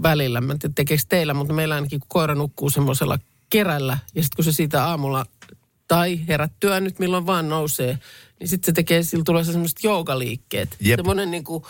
välillä. 0.02 0.40
Mä 0.40 0.52
en 0.52 0.58
tiedä, 0.58 0.72
tekeekö 0.76 1.02
teillä, 1.08 1.34
mutta 1.34 1.54
meillä 1.54 1.74
ainakin 1.74 2.00
kun 2.00 2.08
koira 2.08 2.34
nukkuu 2.34 2.70
semmoisella 2.70 3.18
kerällä. 3.50 3.98
Ja 4.14 4.22
sitten 4.22 4.36
kun 4.36 4.44
se 4.44 4.52
siitä 4.52 4.84
aamulla 4.84 5.26
tai 5.88 6.20
herättyä 6.28 6.80
nyt 6.80 6.98
milloin 6.98 7.26
vaan 7.26 7.48
nousee, 7.48 7.98
niin 8.40 8.48
sitten 8.48 8.66
se 8.66 8.72
tekee, 8.72 9.02
sillä 9.02 9.24
tulee 9.24 9.44
se 9.44 9.52
semmoiset 9.52 9.84
joogaliikkeet. 9.84 10.76
Jep. 10.80 10.98
Semmoinen 10.98 11.30
niin 11.30 11.44
kuin, 11.44 11.64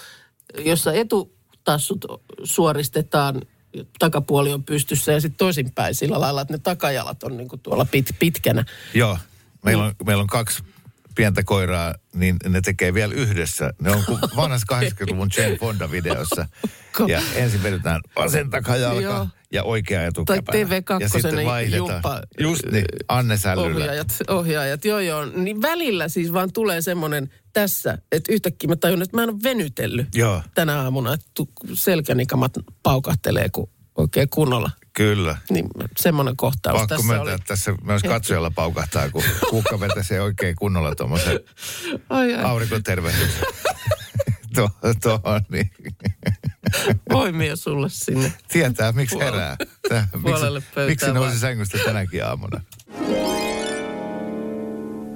jossa 0.59 0.93
etutassut 0.93 2.05
suoristetaan, 2.45 3.43
takapuoli 3.99 4.53
on 4.53 4.65
pystyssä 4.65 5.13
ja 5.13 5.21
sitten 5.21 5.39
toisinpäin 5.39 5.95
sillä 5.95 6.21
lailla, 6.21 6.41
että 6.41 6.55
ne 6.55 6.59
takajalat 6.59 7.23
on 7.23 7.37
niin 7.37 7.49
kuin 7.49 7.61
tuolla 7.61 7.85
pit, 7.85 8.07
pitkänä. 8.19 8.65
Joo, 8.95 9.19
meillä 9.65 9.85
on, 9.85 9.95
meillä 10.07 10.21
on 10.21 10.27
kaksi 10.27 10.63
pientä 11.15 11.43
koiraa, 11.43 11.95
niin 12.15 12.37
ne 12.49 12.61
tekee 12.61 12.95
vielä 12.95 13.15
yhdessä. 13.15 13.73
Ne 13.81 13.91
on 13.91 14.05
kuin 14.07 14.19
vanhassa 14.37 14.81
80-luvun 14.81 15.31
Jane 15.37 15.57
Fonda-videossa. 15.57 16.47
Ja 17.09 17.23
ensin 17.35 17.63
vedetään 17.63 18.01
vasen 18.17 18.51
takajalka 18.51 19.01
Joo. 19.01 19.27
ja 19.53 19.63
oikea 19.63 19.99
Tai 20.01 20.09
etukäpälä. 20.09 20.65
TV2 20.65 21.03
Ja 21.03 21.09
sitten 21.09 21.47
vaihdetaan. 21.47 21.77
jumppa, 21.93 22.23
Just 22.41 22.65
niin, 22.73 22.85
Anne 23.09 23.37
Sällyllä. 23.37 23.75
ohjaajat, 23.77 24.09
ohjaajat, 24.29 24.85
joo 24.85 24.99
joo. 25.01 25.25
Niin 25.25 25.63
välillä 25.63 26.09
siis 26.09 26.33
vaan 26.33 26.53
tulee 26.53 26.81
semmoinen 26.83 27.31
tässä, 27.53 27.99
että 28.13 28.33
yhtäkkiä 28.33 28.69
mä 28.69 28.77
tajun, 28.77 29.03
että 29.03 29.17
mä 29.17 29.23
en 29.23 29.31
ole 29.31 29.39
venytellyt 29.43 30.09
Joo. 30.15 30.43
tänä 30.55 30.81
aamuna, 30.83 31.15
että 31.15 31.31
selkänikamat 31.75 32.53
paukahtelee 32.83 33.49
kun 33.53 33.71
oikein 33.97 34.29
kunnolla. 34.29 34.71
Kyllä. 34.93 35.37
Niin 35.51 35.67
semmoinen 35.99 36.37
kohtaus 36.37 36.75
Pakko 36.81 36.87
tässä 36.87 37.07
myöntää, 37.07 37.23
oli. 37.23 37.33
että 37.33 37.47
tässä 37.47 37.75
myös 37.83 38.03
katsojalla 38.03 38.51
paukahtaa, 38.51 39.11
kun 39.11 39.23
kuukka 39.51 39.81
vetäisee 39.81 40.21
oikein 40.21 40.57
kunnolla 40.57 40.95
tuommoisen 40.95 41.41
Ai, 42.11 42.35
ai. 42.35 42.45
aurinkotervehdyksen. 42.45 43.43
Tuo, 44.55 44.71
tuohon, 45.03 45.41
niin. 45.49 45.71
Voimia 47.13 47.57
sulle 47.57 47.89
sinne. 47.89 48.33
Tietää, 48.49 48.93
miksi 48.93 49.19
herää. 49.19 49.57
Tää, 49.89 50.09
Puolelle 50.23 50.61
miksi, 50.61 50.81
miksi 50.87 51.13
nousi 51.13 51.39
sängystä 51.39 51.79
tänäkin 51.85 52.25
aamuna. 52.25 52.61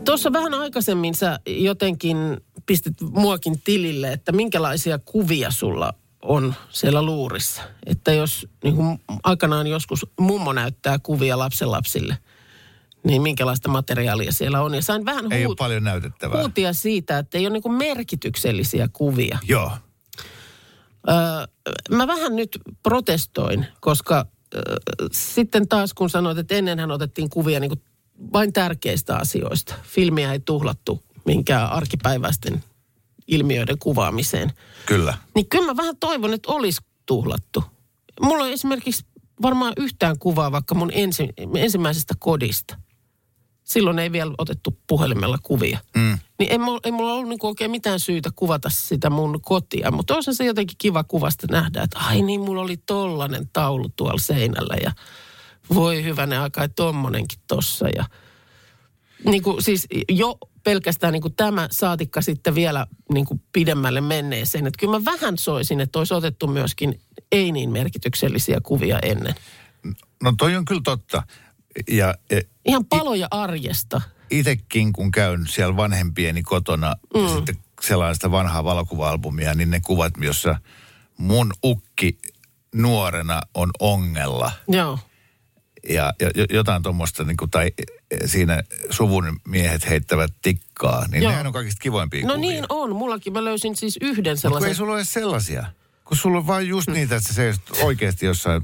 Tuossa 0.05 0.33
vähän 0.33 0.55
aikaisemmin 0.55 1.15
sä 1.15 1.39
jotenkin 1.47 2.17
pistit 2.67 2.95
muakin 3.01 3.61
tilille, 3.61 4.13
että 4.13 4.33
minkälaisia 4.33 4.99
kuvia 4.99 5.51
sulla 5.51 5.95
on 6.25 6.55
siellä 6.71 7.03
luurissa. 7.03 7.63
Että 7.87 8.13
jos 8.13 8.47
niin 8.65 8.77
kuin 8.77 9.01
aikanaan 9.25 9.67
joskus 9.67 10.07
mummo 10.21 10.53
näyttää 10.53 10.99
kuvia 10.99 11.39
lapsenlapsille, 11.39 12.19
niin 13.05 13.23
minkälaista 13.23 13.69
materiaalia 13.69 14.33
siellä 14.33 14.63
on. 14.63 14.75
Ja 14.75 14.83
sain 14.83 15.05
vähän 15.05 15.33
Ei 15.33 15.45
huut- 15.45 15.59
paljon 15.59 15.85
näytettävää. 15.85 16.41
huutia 16.41 16.73
siitä, 16.73 17.19
että 17.19 17.39
ei 17.39 17.47
ole 17.47 17.53
niin 17.53 17.63
kuin 17.63 17.75
merkityksellisiä 17.75 18.89
kuvia. 18.93 19.39
Joo. 19.49 19.73
Öö, 21.09 21.47
mä 21.91 22.07
vähän 22.07 22.37
nyt 22.37 22.59
protestoin, 22.83 23.67
koska 23.81 24.27
öö, 24.55 24.63
sitten 25.13 25.69
taas 25.69 25.95
kun 25.95 26.11
sanoit, 26.11 26.39
että 26.39 26.55
ennenhän 26.55 26.91
otettiin 26.91 27.31
kuvia 27.31 27.61
niin 27.61 27.71
kuin 27.71 27.83
vain 28.33 28.53
tärkeistä 28.53 29.17
asioista. 29.17 29.75
Filmiä 29.83 30.33
ei 30.33 30.41
tuhlattu 30.41 31.03
minkään 31.25 31.71
arkipäiväisten 31.71 32.65
ilmiöiden 33.27 33.79
kuvaamiseen. 33.79 34.53
Kyllä. 34.87 35.15
Niin 35.35 35.49
kyllä 35.49 35.67
mä 35.67 35.77
vähän 35.77 35.97
toivon, 35.97 36.35
että 36.35 36.53
olisi 36.53 36.81
tuhlattu. 37.07 37.65
Mulla 38.21 38.45
on 38.45 38.51
esimerkiksi 38.51 39.07
varmaan 39.43 39.73
yhtään 39.77 40.19
kuvaa 40.19 40.53
vaikka 40.53 40.75
mun 40.75 40.91
ensi, 40.95 41.29
ensimmäisestä 41.55 42.15
kodista. 42.19 42.79
Silloin 43.65 43.99
ei 43.99 44.13
vielä 44.13 44.35
otettu 44.39 44.79
puhelimella 44.87 45.39
kuvia. 45.43 45.79
Mm. 45.97 46.19
Niin 46.39 46.53
ei, 46.53 46.59
mulla- 46.59 46.81
ei 46.85 46.93
mulla 46.93 47.13
ollut 47.13 47.29
niinku 47.29 47.47
oikein 47.47 47.71
mitään 47.71 48.01
syytä 48.01 48.31
kuvata 48.37 48.71
sitä 48.71 49.11
mun 49.11 49.41
kotia, 49.43 49.91
mutta 49.91 50.15
olisi 50.15 50.35
se 50.35 50.45
jotenkin 50.45 50.77
kiva 50.79 51.05
kuvasta 51.05 51.47
nähdä, 51.51 51.83
että 51.83 51.99
ai 51.99 52.23
niin, 52.23 52.41
mulla 52.41 52.63
oli 52.63 52.77
tollanen 52.77 53.49
taulu 53.53 53.89
tuolla 53.97 54.19
seinällä 54.19 54.77
ja 54.83 54.93
voi 55.75 56.05
hyvänen 56.05 56.41
aika, 56.41 56.65
että 56.65 56.75
tommonenkin 56.75 57.39
tossa. 57.47 57.89
Ja 57.97 58.05
niin 59.25 59.43
kuin, 59.43 59.63
siis 59.63 59.87
jo 60.09 60.39
pelkästään 60.65 61.13
niin 61.13 61.23
kuin 61.23 61.35
tämä 61.37 61.69
saatikka 61.71 62.23
sitten 62.23 62.55
vielä 62.55 62.87
niin 63.13 63.27
kuin 63.27 63.43
pidemmälle 63.53 64.01
menneeseen. 64.01 64.67
Että 64.67 64.79
kyllä 64.81 64.99
mä 64.99 65.05
vähän 65.05 65.39
soisin, 65.39 65.81
että 65.81 65.99
olisi 65.99 66.15
otettu 66.15 66.47
myöskin 66.47 67.01
ei 67.33 67.53
niin 67.53 67.71
merkityksellisiä 67.71 68.61
kuvia 68.63 68.99
ennen. 69.03 69.35
No 70.23 70.35
toi 70.39 70.57
on 70.57 70.65
kyllä 70.65 70.81
totta. 70.85 71.23
Ja 71.89 72.15
e, 72.31 72.41
Ihan 72.65 72.85
paloja 72.85 73.29
arjesta. 73.31 74.01
itekin 74.31 74.93
kun 74.93 75.11
käyn 75.11 75.47
siellä 75.49 75.77
vanhempieni 75.77 76.43
kotona 76.43 76.95
mm. 77.15 77.23
ja 77.23 77.35
sitten 77.35 77.57
sellaista 77.81 78.31
vanhaa 78.31 78.65
valokuva-albumia, 78.65 79.55
niin 79.55 79.71
ne 79.71 79.81
kuvat, 79.81 80.13
jossa 80.21 80.57
mun 81.17 81.53
ukki 81.65 82.19
nuorena 82.75 83.43
on 83.55 83.71
ongella 83.81 84.53
Joo. 84.69 84.99
ja, 85.89 86.13
ja 86.21 86.31
jo- 86.35 86.47
jotain 86.51 86.83
tuommoista, 86.83 87.25
niin 87.25 87.37
kuin, 87.37 87.51
tai 87.51 87.73
siinä 88.27 88.63
suvun 88.91 89.41
miehet 89.49 89.89
heittävät 89.89 90.31
tikkaa, 90.43 91.07
niin 91.09 91.23
Joo. 91.23 91.33
nehän 91.33 91.47
on 91.47 91.53
kaikista 91.53 91.83
kivoimpia 91.83 92.27
No 92.27 92.35
kuvia. 92.35 92.51
niin 92.51 92.65
on. 92.69 92.97
Mullakin 92.97 93.33
mä 93.33 93.45
löysin 93.45 93.77
siis 93.77 93.99
yhden 94.01 94.23
Kun 94.25 94.31
ei 94.31 94.37
sellaisen. 94.37 94.75
sulla 94.75 94.93
ole 94.93 95.05
sellaisia. 95.05 95.65
Kun 96.05 96.17
sulla 96.17 96.39
on 96.39 96.47
vain 96.47 96.69
just 96.69 96.89
niitä, 96.89 97.17
että 97.17 97.29
sä 97.29 97.35
seisot 97.35 97.63
oikeasti 97.83 98.27
jossain 98.27 98.63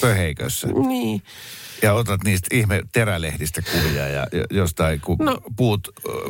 pöheikössä. 0.00 0.68
Niin. 0.88 1.22
Ja 1.82 1.94
otat 1.94 2.24
niistä 2.24 2.48
ihme 2.52 2.82
terälehdistä 2.92 3.62
kuvia 3.62 4.08
ja 4.08 4.26
jostain, 4.50 5.00
kun 5.00 5.16
No. 5.20 5.38
puut, 5.56 5.88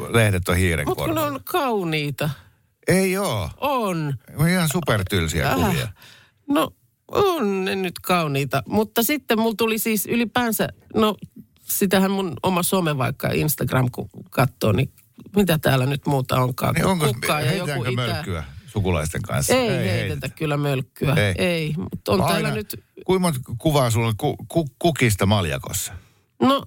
lehdet 0.09 0.49
on 0.49 0.57
hiiren 0.57 0.89
Mutta 0.89 1.05
kun 1.05 1.15
ne 1.15 1.21
on 1.21 1.41
kauniita. 1.45 2.31
Ei 2.89 3.17
oo. 3.17 3.51
On. 3.61 4.15
On 4.37 4.49
ihan 4.49 4.69
supertylsiä 4.73 5.49
Äh. 5.51 5.55
kuvia. 5.55 5.89
No 6.49 6.71
on 7.09 7.65
ne 7.65 7.77
nyt 7.77 7.99
kauniita. 7.99 8.63
Mutta 8.67 9.03
sitten 9.03 9.39
mulla 9.39 9.55
tuli 9.59 9.79
siis 9.79 10.07
ylipäänsä, 10.07 10.69
no 10.95 11.17
sitähän 11.65 12.11
mun 12.11 12.33
oma 12.43 12.63
some 12.63 12.99
vaikka 12.99 13.29
Instagram 13.33 13.91
kun 13.91 14.09
katsoo, 14.31 14.73
niin 14.73 14.91
mitä 15.37 15.59
täällä 15.59 15.87
nyt 15.87 16.07
muuta 16.07 16.41
onkaan. 16.41 16.75
Niin 16.75 16.87
onko, 16.87 17.07
kukkaa 17.07 17.41
ja 17.41 17.55
joku 17.55 17.85
itä. 17.85 17.95
mölkkyä 17.95 18.45
sukulaisten 18.67 19.23
kanssa? 19.23 19.55
Ei, 19.55 19.69
ei 19.69 19.89
heitetä 19.89 20.29
kyllä 20.29 20.57
mölkkyä. 20.57 21.15
Ei, 21.15 21.35
Ei. 21.39 21.75
mutta 21.77 22.13
on 22.13 22.21
Aina, 22.21 22.33
täällä 22.33 22.51
nyt, 22.51 22.85
Kuinka 23.07 23.21
monta 23.21 23.41
kuvaa 23.59 23.91
sulla 23.91 24.09
on 24.09 24.17
ku, 24.17 24.37
ku, 24.49 24.67
kukista 24.79 25.27
maljakossa? 25.27 25.93
no 26.43 26.65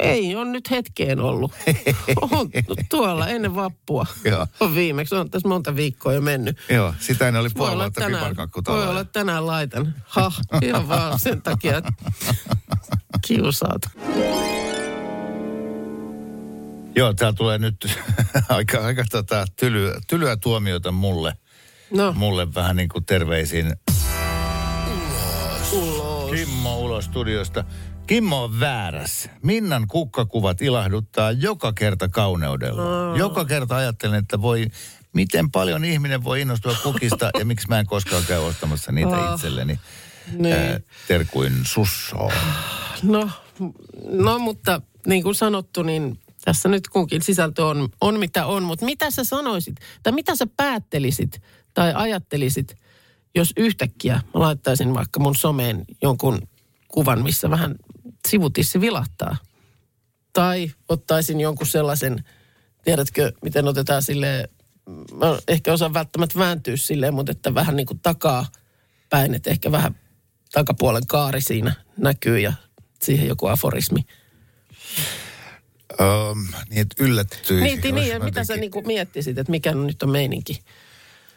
ei 0.00 0.36
on 0.36 0.52
nyt 0.52 0.70
hetkeen 0.70 1.20
ollut. 1.20 1.52
on 2.30 2.50
tuolla 2.88 3.28
ennen 3.28 3.54
vappua. 3.54 4.06
Joo. 4.24 4.46
On 4.60 4.74
viimeksi, 4.74 5.14
on 5.14 5.30
tässä 5.30 5.48
monta 5.48 5.76
viikkoa 5.76 6.12
jo 6.12 6.20
mennyt. 6.20 6.58
Joo, 6.68 6.94
sitä 7.00 7.28
ennen 7.28 7.40
oli 7.40 7.48
puoli 7.50 7.76
vuotta 7.76 8.00
tänään, 8.00 8.36
voi 8.68 8.88
olla, 8.88 9.04
tänään 9.04 9.46
laitan. 9.46 9.94
Ha, 10.04 10.32
ihan 10.62 10.88
vaan 10.88 11.20
sen 11.20 11.42
takia, 11.42 11.78
että 11.78 11.92
kiusaat. 13.26 13.82
Joo, 16.94 17.14
täällä 17.14 17.36
tulee 17.36 17.58
nyt 17.58 17.76
aika, 18.48 18.78
aika 18.78 19.04
tota, 19.10 19.44
tylyä, 19.56 19.94
tylyä 20.08 20.36
tuomiota 20.36 20.92
mulle. 20.92 21.36
No, 21.90 22.12
Mulle 22.12 22.54
vähän 22.54 22.76
niin 22.76 22.88
kuin 22.88 23.04
terveisin 23.04 23.72
ulos. 25.72 26.30
Kimmo 26.30 26.78
ulos 26.78 27.04
studiosta. 27.04 27.64
Kimmo 28.06 28.44
on 28.44 28.60
väärässä. 28.60 29.30
Minnan 29.42 29.86
kukkakuvat 29.88 30.62
ilahduttaa 30.62 31.32
joka 31.32 31.72
kerta 31.72 32.08
kauneudella. 32.08 33.16
Joka 33.16 33.44
kerta 33.44 33.76
ajattelen, 33.76 34.18
että 34.18 34.42
voi, 34.42 34.66
miten 35.12 35.50
paljon 35.50 35.84
ihminen 35.84 36.24
voi 36.24 36.40
innostua 36.40 36.74
kukista 36.82 37.30
ja 37.38 37.44
miksi 37.44 37.68
mä 37.68 37.78
en 37.78 37.86
koskaan 37.86 38.24
käy 38.28 38.38
ostamassa 38.38 38.92
niitä 38.92 39.16
Oh. 39.18 39.34
itselleni. 39.34 39.80
Niin. 40.32 40.56
Ää, 40.56 40.80
terkuin 41.08 41.52
sussoon. 41.64 42.32
No, 43.02 43.30
no, 44.04 44.38
mutta 44.38 44.80
niin 45.06 45.22
kuin 45.22 45.34
sanottu, 45.34 45.82
niin 45.82 46.18
tässä 46.44 46.68
nyt 46.68 46.88
kunkin 46.88 47.22
sisältö 47.22 47.66
on, 47.66 47.88
on 48.00 48.18
mitä 48.18 48.46
on. 48.46 48.62
Mutta 48.62 48.84
mitä 48.84 49.10
sä 49.10 49.24
sanoisit, 49.24 49.76
tai 50.02 50.12
mitä 50.12 50.36
sä 50.36 50.46
päättelisit 50.56 51.42
tai 51.74 51.92
ajattelisit, 51.94 52.76
jos 53.34 53.52
yhtäkkiä 53.56 54.14
mä 54.14 54.40
laittaisin 54.40 54.94
vaikka 54.94 55.20
mun 55.20 55.36
someen 55.36 55.84
jonkun 56.02 56.48
kuvan, 56.88 57.22
missä 57.22 57.50
vähän 57.50 57.74
sivutissi 58.28 58.80
vilahtaa. 58.80 59.36
Tai 60.32 60.70
ottaisin 60.88 61.40
jonkun 61.40 61.66
sellaisen, 61.66 62.24
tiedätkö, 62.84 63.32
miten 63.42 63.68
otetaan 63.68 64.02
sille 64.02 64.48
mä 65.14 65.38
ehkä 65.48 65.72
osaan 65.72 65.94
välttämättä 65.94 66.38
vääntyä 66.38 66.76
silleen, 66.76 67.14
mutta 67.14 67.32
että 67.32 67.54
vähän 67.54 67.76
niin 67.76 67.86
kuin 67.86 68.00
takaa 68.00 68.46
päin, 69.10 69.34
että 69.34 69.50
ehkä 69.50 69.72
vähän 69.72 69.94
takapuolen 70.52 71.06
kaari 71.06 71.40
siinä 71.40 71.74
näkyy 71.96 72.38
ja 72.38 72.52
siihen 73.02 73.28
joku 73.28 73.46
aforismi. 73.46 74.00
Um, 76.00 76.46
niin, 76.70 76.80
että 76.80 77.04
yllättyisikö. 77.04 77.88
Niin, 77.88 77.94
niin, 77.94 78.18
mä 78.18 78.24
mitä 78.24 78.44
sä 78.44 78.56
niinku 78.56 78.82
miettisit, 78.82 79.38
että 79.38 79.50
mikä 79.50 79.74
nyt 79.74 80.02
on 80.02 80.10
meininki? 80.10 80.62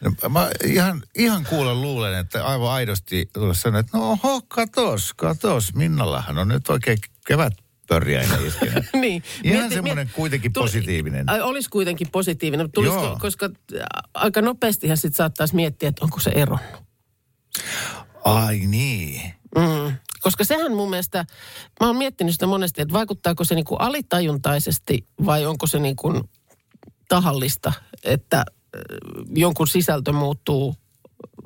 No, 0.01 0.30
mä 0.30 0.49
ihan, 0.63 1.04
ihan 1.15 1.45
kuulen 1.49 1.82
luulen, 1.82 2.19
että 2.19 2.45
aivan 2.45 2.71
aidosti 2.71 3.30
sanoa, 3.54 3.80
että 3.80 3.97
no 3.97 4.12
oho, 4.12 4.41
katos, 4.47 5.13
katos, 5.13 5.75
Minnallahan 5.75 6.38
on 6.38 6.47
nyt 6.47 6.69
oikein 6.69 6.97
kevät 7.28 7.54
pörjäinen 7.88 8.47
iskenyt. 8.47 8.86
niin. 9.01 9.23
Ihan 9.43 9.71
semmoinen 9.71 10.10
kuitenkin 10.13 10.54
positiivinen. 10.54 11.30
Ai, 11.30 11.41
olisi 11.41 11.69
kuitenkin 11.69 12.08
positiivinen, 12.12 12.65
mutta 12.65 12.75
tulisiko, 12.75 13.04
Joo. 13.04 13.17
koska 13.21 13.49
aika 14.13 14.41
nopeastihan 14.41 14.97
sit 14.97 15.15
saattaisi 15.15 15.56
miettiä, 15.56 15.89
että 15.89 16.06
onko 16.06 16.19
se 16.19 16.30
eronnut. 16.30 16.86
Ai 18.25 18.59
niin. 18.59 19.33
Mm. 19.55 19.95
Koska 20.21 20.43
sehän 20.43 20.75
mun 20.75 20.89
mielestä, 20.89 21.25
mä 21.79 21.88
oon 21.88 21.95
miettinyt 21.95 22.33
sitä 22.33 22.47
monesti, 22.47 22.81
että 22.81 22.93
vaikuttaako 22.93 23.43
se 23.43 23.55
niinku 23.55 23.75
alitajuntaisesti 23.75 25.07
vai 25.25 25.45
onko 25.45 25.67
se 25.67 25.79
niinku 25.79 26.29
tahallista, 27.07 27.73
että 28.03 28.38
äh, 28.38 28.45
jonkun 29.35 29.67
sisältö 29.67 30.13
muuttuu 30.13 30.75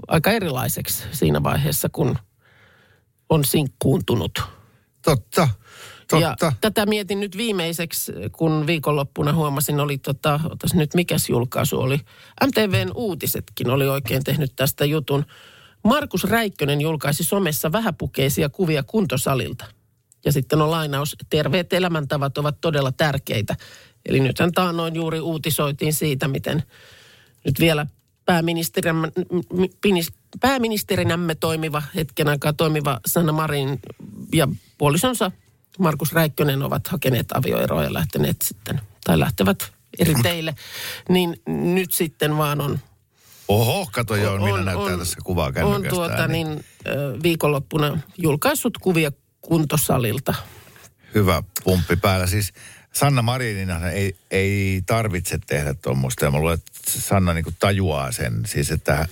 aika 0.08 0.32
erilaiseksi 0.32 1.04
siinä 1.12 1.44
vaiheessa, 1.44 1.90
kun 1.90 2.18
on 3.30 3.46
sinkkuuntunut. 3.46 4.42
Totta, 5.06 5.50
totta. 6.08 6.46
Ja 6.46 6.52
tätä 6.62 6.86
mietin 6.86 7.20
nyt 7.20 7.38
viimeiseksi, 7.38 8.12
kun 8.32 8.68
viikonloppuna 8.68 9.34
huomasin, 9.34 9.80
oli 9.80 9.98
tota, 9.98 10.40
otas 10.50 10.74
nyt 10.74 10.94
mikäs 10.94 11.30
julkaisu 11.30 11.80
oli. 11.80 12.00
MTVn 12.46 12.92
uutisetkin 12.96 13.70
oli 13.70 13.88
oikein 13.88 14.24
tehnyt 14.24 14.54
tästä 14.56 14.86
jutun. 14.86 15.26
Markus 15.84 16.24
Räikkönen 16.24 16.82
julkaisi 16.82 17.24
somessa 17.24 17.72
vähäpukeisia 17.72 18.50
kuvia 18.50 18.84
kuntosalilta. 18.84 19.66
Ja 20.26 20.32
sitten 20.32 20.62
on 20.62 20.72
lainaus, 20.72 21.16
terveet 21.30 21.74
elämäntavat 21.74 22.38
ovat 22.38 22.62
todella 22.62 22.92
tärkeitä. 22.92 23.56
Eli 24.06 24.20
nythän 24.20 24.52
taannoin 24.52 24.96
juuri 24.96 25.20
uutisoitiin 25.20 25.94
siitä, 25.94 26.28
miten 26.28 26.64
nyt 27.46 27.60
vielä 27.60 27.86
pääministerinämme, 28.26 29.12
pääministerinämme 30.40 31.36
toimiva, 31.36 31.84
hetken 31.96 32.28
aikaa 32.28 32.54
toimiva 32.54 33.00
Sanna 33.06 33.32
Marin 33.32 33.80
ja 34.34 34.48
puolisonsa 34.78 35.32
Markus 35.80 36.14
Räikkönen 36.14 36.64
ovat 36.64 36.88
hakeneet 36.88 37.32
avioeroa 37.32 37.84
ja 37.84 37.94
lähteneet 37.94 38.42
sitten, 38.42 38.82
tai 39.04 39.20
lähtevät 39.20 39.72
eri 40.00 40.14
teille. 40.24 40.56
Niin 41.10 41.42
nyt 41.48 41.92
sitten 41.92 42.38
vaan 42.38 42.62
on 42.62 42.80
Oho, 43.50 43.88
kato 43.92 44.16
joo, 44.16 44.34
on- 44.34 44.44
minä 44.44 44.62
näyttää 44.64 44.94
on- 44.94 45.00
tässä 45.00 45.18
kuvaa 45.24 45.46
on 45.48 45.54
kännykästään. 45.54 45.90
tuota 46.10 46.28
niin, 46.28 46.66
ö, 46.88 47.18
viikonloppuna 47.24 48.00
julkaissut 48.18 48.78
kuvia 48.78 49.12
kuntosalilta. 49.42 50.34
Hyvä 51.16 51.44
pumppi 51.64 51.96
päällä. 51.96 52.28
Siis 52.28 52.54
Sanna 52.94 53.22
Marinina 53.22 53.90
ei, 53.90 54.16
ei 54.32 54.82
tarvitse 54.86 55.40
tehdä 55.48 55.74
tuommoista. 55.74 56.26
Ja 56.26 56.32
mä 56.32 56.40
luulen, 56.40 56.54
että 56.54 56.72
Sanna 57.02 57.34
niin 57.34 57.46
tajuaa 57.60 58.12
sen. 58.12 58.42
Siis, 58.46 58.72
että 58.72 59.08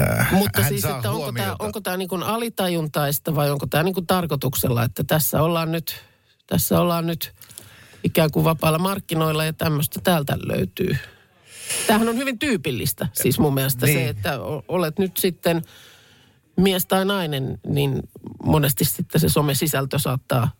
äh, 0.00 0.32
Mutta 0.32 0.60
hän 0.62 0.68
siis, 0.68 0.82
saa 0.82 0.96
että 0.96 1.10
onko 1.10 1.32
tämä, 1.32 1.56
onko 1.58 1.80
tämä 1.80 1.96
niin 1.96 2.22
alitajuntaista 2.24 3.34
vai 3.34 3.50
onko 3.50 3.66
tämä 3.66 3.82
niin 3.82 4.06
tarkoituksella, 4.06 4.84
että 4.84 5.04
tässä 5.04 5.42
ollaan 5.42 5.72
nyt, 5.72 6.04
tässä 6.46 6.80
ollaan 6.80 7.06
nyt 7.06 7.34
ikään 8.04 8.30
kuin 8.30 8.44
vapailla 8.44 8.78
markkinoilla 8.78 9.44
ja 9.44 9.52
tämmöistä 9.52 10.00
täältä 10.04 10.36
löytyy. 10.42 10.96
Tämähän 11.86 12.08
on 12.08 12.16
hyvin 12.16 12.38
tyypillistä, 12.38 13.08
siis 13.12 13.38
mun 13.38 13.54
mielestä 13.54 13.86
Niin. 13.86 13.98
se, 13.98 14.08
että 14.08 14.38
olet 14.68 14.98
nyt 14.98 15.16
sitten 15.16 15.62
mies 16.56 16.86
tai 16.86 17.04
nainen, 17.04 17.58
niin 17.66 18.02
monesti 18.42 18.84
sitten 18.84 19.20
se 19.20 19.28
somesisältö 19.28 19.98
saattaa 19.98 20.50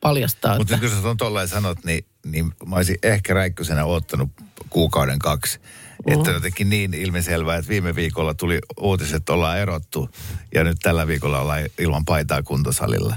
paljastaa, 0.00 0.58
Mutta 0.58 0.74
että 0.74 0.86
kun 0.86 0.96
sä 0.96 1.14
tuon 1.18 1.48
sanot, 1.48 1.84
niin, 1.84 2.04
niin 2.26 2.52
mä 2.66 2.76
olisin 2.76 2.98
ehkä 3.02 3.34
räikkösenä 3.34 3.84
ottanut 3.84 4.28
kuukauden 4.70 5.18
kaksi. 5.18 5.58
Mm. 6.06 6.12
Että 6.12 6.30
jotenkin 6.30 6.70
niin 6.70 6.94
ilmiselvää, 6.94 7.56
että 7.56 7.68
viime 7.68 7.94
viikolla 7.94 8.34
tuli 8.34 8.58
uutiset, 8.80 9.16
että 9.16 9.32
ollaan 9.32 9.58
erottu 9.58 10.08
ja 10.54 10.64
nyt 10.64 10.76
tällä 10.82 11.06
viikolla 11.06 11.40
ollaan 11.40 11.62
ilman 11.78 12.04
paitaa 12.04 12.42
kuntosalilla. 12.42 13.16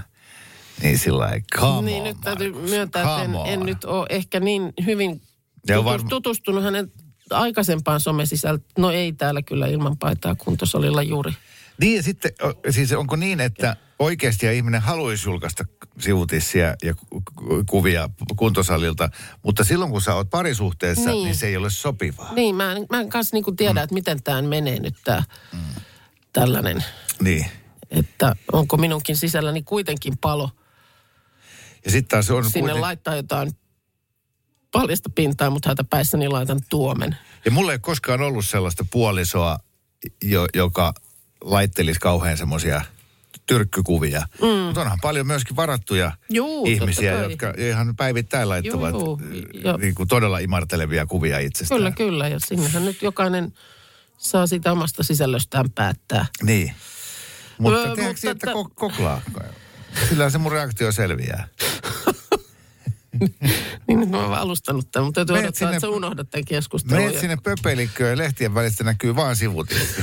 Niin 0.82 0.98
sillä 0.98 1.20
lailla, 1.20 1.46
come 1.60 1.86
niin 1.86 2.02
on, 2.02 2.08
nyt 2.08 2.18
täytyy 2.22 2.52
Markus, 2.52 2.70
myöntää, 2.70 3.02
että 3.02 3.24
en, 3.24 3.54
en 3.54 3.60
nyt 3.60 3.84
ole 3.84 4.06
ehkä 4.10 4.40
niin 4.40 4.74
hyvin 4.86 5.22
Ja 5.68 5.80
on 5.80 5.86
tutus, 5.86 6.02
varma- 6.02 6.10
tutustunut 6.10 6.64
hänen 6.64 6.92
aikaisempaan 7.32 8.00
somesisältöön. 8.00 8.72
No 8.78 8.92
ei 8.92 9.14
täällä 9.14 9.42
kyllä 9.42 9.68
ilman 9.68 9.98
paitaa 9.98 10.36
kuntosalilla 10.36 11.04
juuri. 11.04 11.32
Niin 11.78 11.96
ja 11.96 12.04
sitten, 12.04 12.32
siis 12.70 12.92
onko 12.92 13.16
niin, 13.16 13.40
että 13.40 13.76
oikeasti 14.00 14.46
ja 14.46 14.52
ihminen 14.52 14.82
haluaisi 14.82 15.30
julkaista 15.30 15.64
sivutissia 16.00 16.76
ja 16.84 16.94
ku- 16.96 17.22
ku- 17.36 17.64
kuvia 17.70 18.10
kuntosalilta, 18.36 19.10
mutta 19.44 19.64
silloin 19.64 19.92
kun 19.92 20.02
sä 20.02 20.16
oot 20.16 20.30
parisuhteessa, 20.30 21.06
niin, 21.06 21.14
Niin. 21.14 21.24
niin 21.26 21.36
se 21.36 21.48
ei 21.48 21.58
ole 21.58 21.70
sopivaa. 21.70 22.34
Niin, 22.34 22.56
mä 22.56 22.72
en, 22.72 22.86
mä 22.90 23.00
en 23.02 23.10
kanssa 23.10 23.36
niinku 23.36 23.52
tiedä, 23.52 23.74
mm. 23.80 23.84
että 23.84 23.94
miten 23.94 24.24
tämä 24.24 24.42
menee 24.42 24.80
nyt 24.80 24.96
tämä 25.04 25.24
mm. 25.54 25.60
tällainen. 26.34 26.84
Niin. 27.22 27.46
Että 27.92 28.36
onko 28.52 28.78
minunkin 28.78 29.18
sisälläni 29.18 29.64
kuitenkin 29.64 30.18
palo 30.18 30.50
Ja 31.86 31.92
sitten 31.92 32.10
taas 32.10 32.32
on 32.32 32.44
sinne 32.44 32.60
kuiten... 32.60 32.82
laittaa 32.82 33.16
jotain 33.16 33.52
paljasta 34.72 35.10
pintaa, 35.16 35.50
mutta 35.50 35.70
hätäpäissäni 35.70 36.28
laitan 36.28 36.60
tuomen. 36.70 37.18
Ja 37.46 37.52
mulla 37.52 37.72
ei 37.72 37.80
koskaan 37.80 38.22
ollut 38.22 38.46
sellaista 38.46 38.86
puolisoa, 38.92 39.58
jo, 40.24 40.48
joka 40.54 40.94
laittelisi 41.42 42.00
kauhean 42.00 42.38
semmoisia 42.38 42.82
tyrkkykuvia. 43.46 44.22
Mm. 44.42 44.48
Mutta 44.48 44.82
onhan 44.82 45.00
paljon 45.02 45.28
myöskin 45.28 45.56
varattuja 45.56 46.12
Juu, 46.30 46.66
ihmisiä, 46.66 47.12
jotka 47.20 47.54
ihan 47.58 47.96
päivittäin 47.96 48.50
laittavat 48.50 48.94
Juu, 48.94 49.22
ja- 49.64 49.78
niin 49.78 49.96
kuin 49.96 50.08
todella 50.08 50.40
imartelevia 50.40 51.06
kuvia 51.06 51.40
itsestään. 51.40 51.78
Kyllä, 51.80 51.92
kyllä. 51.92 52.28
Ja 52.28 52.40
sinnehän 52.40 52.86
nyt 52.86 53.02
jokainen 53.02 53.54
saa 54.18 54.48
siitä 54.48 54.72
omasta 54.72 55.04
sisällöstään 55.04 55.72
päättää. 55.72 56.26
Niin. 56.44 56.74
Mutta 57.58 57.80
Öö, 57.80 57.96
tiedätkö, 57.96 58.04
mutta 58.28 58.30
että 58.32 58.48
t- 58.48 58.74
koklaa? 58.76 59.22
Sillä 60.10 60.30
se 60.30 60.38
mun 60.38 60.52
reaktio 60.52 60.92
selviää. 60.92 61.48
Niin 63.92 64.00
nyt 64.00 64.10
mä 64.10 64.26
oon 64.26 64.34
alustanut 64.34 64.92
tämän, 64.92 65.06
mutta 65.06 65.20
täytyy 65.20 65.34
Meet 65.34 65.46
odottaa, 65.46 65.60
sinne- 65.60 65.76
että 65.76 65.88
sä 65.88 65.90
unohdat 65.90 66.30
tämän 66.30 66.46
keskustelun. 66.46 67.04
Menet 67.04 67.20
sinne 67.20 67.38
pöpelikköön 67.44 68.10
ja 68.12 68.18
lehtien 68.18 68.54
välistä 68.54 68.84
näkyy 68.84 69.16
vaan 69.16 69.36
sivutilkki. 69.36 70.02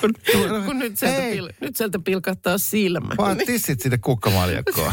kun, 0.00 0.14
kun 0.66 0.78
nyt, 0.78 0.98
sieltä 0.98 1.20
Hei. 1.20 1.32
pil, 1.36 1.48
nyt 1.60 1.76
sieltä 1.76 1.98
pilkahtaa 1.98 2.58
silmä. 2.58 3.14
Vaan 3.18 3.38
tissit 3.46 3.80
sinne 3.80 3.98
kukkamaljakkoon. 3.98 4.92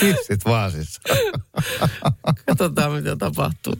tissit 0.00 0.44
vaan 0.44 0.72
siis. 0.72 1.00
Katsotaan, 2.46 2.92
mitä 2.92 3.16
tapahtuu. 3.16 3.74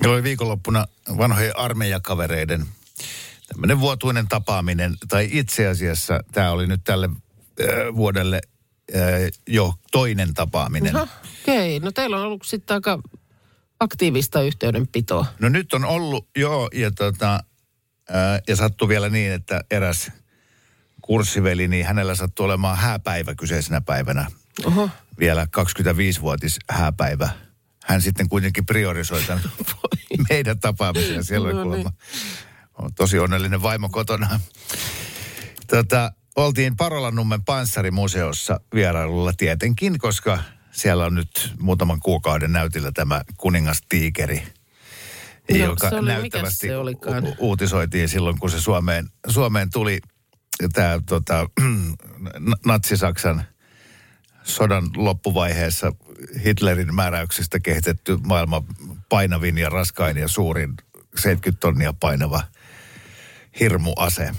Meillä 0.00 0.14
oli 0.14 0.22
viikonloppuna 0.22 0.86
vanhojen 1.18 1.58
armeijakavereiden 1.58 2.66
tämmöinen 3.54 3.80
vuotuinen 3.80 4.28
tapaaminen, 4.28 4.96
tai 5.08 5.28
itse 5.30 5.66
asiassa 5.66 6.20
tämä 6.32 6.50
oli 6.50 6.66
nyt 6.66 6.80
tälle 6.84 7.10
äh, 7.60 7.66
vuodelle 7.94 8.40
äh, 8.94 9.02
jo 9.48 9.74
toinen 9.92 10.34
tapaaminen. 10.34 10.96
Okei. 10.96 11.80
No 11.80 11.92
teillä 11.92 12.16
on 12.16 12.22
ollut 12.26 12.42
sitten 12.44 12.74
aika 12.74 12.98
aktiivista 13.80 14.42
yhteydenpitoa. 14.42 15.26
No 15.38 15.48
nyt 15.48 15.72
on 15.74 15.84
ollut, 15.84 16.28
joo, 16.36 16.68
ja, 16.72 16.90
tota, 16.90 17.40
ää, 18.10 18.40
ja 18.48 18.56
sattui 18.56 18.88
vielä 18.88 19.08
niin, 19.08 19.32
että 19.32 19.64
eräs 19.70 20.10
kurssiveli, 21.02 21.68
niin 21.68 21.86
hänellä 21.86 22.14
sattui 22.14 22.44
olemaan 22.44 22.78
hääpäivä 22.78 23.34
kyseisenä 23.34 23.80
päivänä. 23.80 24.26
Oho. 24.64 24.90
Vielä 25.18 25.46
25-vuotis 25.56 26.58
hääpäivä. 26.70 27.28
Hän 27.84 28.02
sitten 28.02 28.28
kuitenkin 28.28 28.66
priorisoi 28.66 29.22
tämän 29.22 29.42
meidän 30.30 30.60
tapaamisia. 30.60 31.22
Siellä 31.22 31.46
oli 31.46 31.54
No 31.54 31.62
kuulemma 31.62 31.90
niin. 31.90 32.53
On 32.78 32.94
tosi 32.94 33.18
onnellinen 33.18 33.62
vaimo 33.62 33.88
kotona. 33.88 34.40
Tota, 35.66 36.12
oltiin 36.36 36.76
Parolannummen 36.76 37.44
panssarimuseossa 37.44 38.60
vierailulla 38.74 39.32
tietenkin, 39.36 39.98
koska 39.98 40.38
siellä 40.72 41.04
on 41.04 41.14
nyt 41.14 41.52
muutaman 41.60 42.00
kuukauden 42.00 42.52
näytillä 42.52 42.92
tämä 42.92 43.22
kuningastiikeri, 43.36 44.42
No, 45.50 45.56
joka 45.56 45.90
se 45.90 45.96
oli- 45.96 46.08
näyttävästi 46.08 46.66
se 46.66 46.76
olikaan? 46.76 47.24
u- 47.24 47.34
uutisoitiin 47.38 48.08
silloin, 48.08 48.38
kun 48.38 48.50
se 48.50 48.60
Suomeen, 48.60 49.08
Suomeen 49.28 49.70
tuli 49.70 50.00
tämä 50.72 51.00
tota, 51.06 51.46
Natsi-Saksan 52.66 53.44
sodan 54.42 54.90
loppuvaiheessa 54.96 55.92
Hitlerin 56.44 56.94
määräyksistä 56.94 57.60
kehitetty 57.60 58.18
maailman 58.26 58.62
painavin 59.08 59.58
ja 59.58 59.68
raskain 59.68 60.16
ja 60.16 60.28
suurin 60.28 60.74
70 61.18 61.60
tonnia 61.60 61.92
painava 61.92 62.42
hirmuase. 63.60 64.30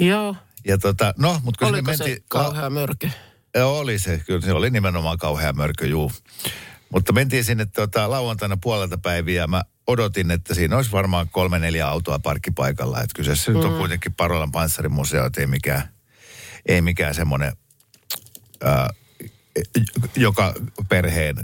Joo. 0.00 0.36
Ja 0.64 0.78
tota, 0.78 1.14
no, 1.18 1.40
mutta 1.44 1.58
kun 1.58 1.68
Oliko 1.68 1.92
se 1.92 2.04
mentiin... 2.04 2.24
kauhea 2.28 2.70
mörkö? 2.70 3.08
Joo, 3.54 3.78
oli 3.78 3.98
se. 3.98 4.22
Kyllä 4.26 4.40
se 4.40 4.52
oli 4.52 4.70
nimenomaan 4.70 5.18
kauhea 5.18 5.52
mörkö, 5.52 5.86
juu. 5.86 6.12
Mutta 6.92 7.12
mentiin 7.12 7.44
sinne 7.44 7.66
tota, 7.66 8.10
lauantaina 8.10 8.58
puolelta 8.62 8.98
päiviä 8.98 9.42
ja 9.42 9.46
mä 9.46 9.62
odotin, 9.86 10.30
että 10.30 10.54
siinä 10.54 10.76
olisi 10.76 10.92
varmaan 10.92 11.28
kolme 11.28 11.58
neljä 11.58 11.88
autoa 11.88 12.18
parkkipaikalla. 12.18 13.00
Että 13.00 13.14
kyseessä 13.16 13.50
mm. 13.50 13.56
nyt 13.56 13.66
on 13.66 13.78
kuitenkin 13.78 14.14
Parolan 14.14 14.52
panssarimuseo, 14.52 15.26
että 15.26 15.40
ei 15.40 15.46
mikään, 15.46 15.88
ei 16.66 16.80
mikään 16.80 17.14
semmoinen, 17.14 17.52
ää, 18.62 18.90
joka 20.16 20.54
perheen 20.88 21.36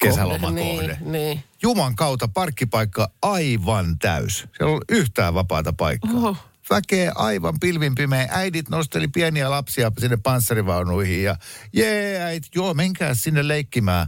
kesälomakohde. 0.00 0.96
Niin, 1.00 1.12
niin. 1.12 1.44
Juman 1.62 1.96
kautta 1.96 2.28
parkkipaikka 2.28 3.10
aivan 3.22 3.98
täys. 3.98 4.46
Siellä 4.56 4.74
on 4.74 4.80
yhtään 4.88 5.34
vapaata 5.34 5.72
paikkaa. 5.72 6.10
Oho. 6.14 6.36
Väkeä 6.70 7.12
aivan 7.14 7.60
pilvin 7.60 7.94
pimeä. 7.94 8.28
Äidit 8.30 8.68
nosteli 8.68 9.08
pieniä 9.08 9.50
lapsia 9.50 9.92
sinne 9.98 10.16
panssarivaunuihin 10.16 11.22
ja 11.22 11.36
jee 11.72 12.22
äit, 12.22 12.42
joo 12.54 12.74
menkää 12.74 13.14
sinne 13.14 13.48
leikkimään. 13.48 14.06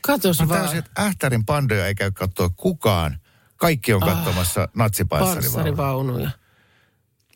Katos 0.00 0.40
Mä 0.40 0.48
vaan. 0.48 0.60
täysin, 0.60 0.78
että 0.78 1.02
Ähtärin 1.02 1.44
pandoja 1.44 1.86
ei 1.86 1.94
käy 1.94 2.10
katsoa 2.10 2.48
kukaan. 2.48 3.18
Kaikki 3.56 3.92
on 3.92 4.00
katsomassa 4.00 4.68
natsipanssarivaunuja. 4.74 5.52
Panssarivaunuja. 5.52 6.30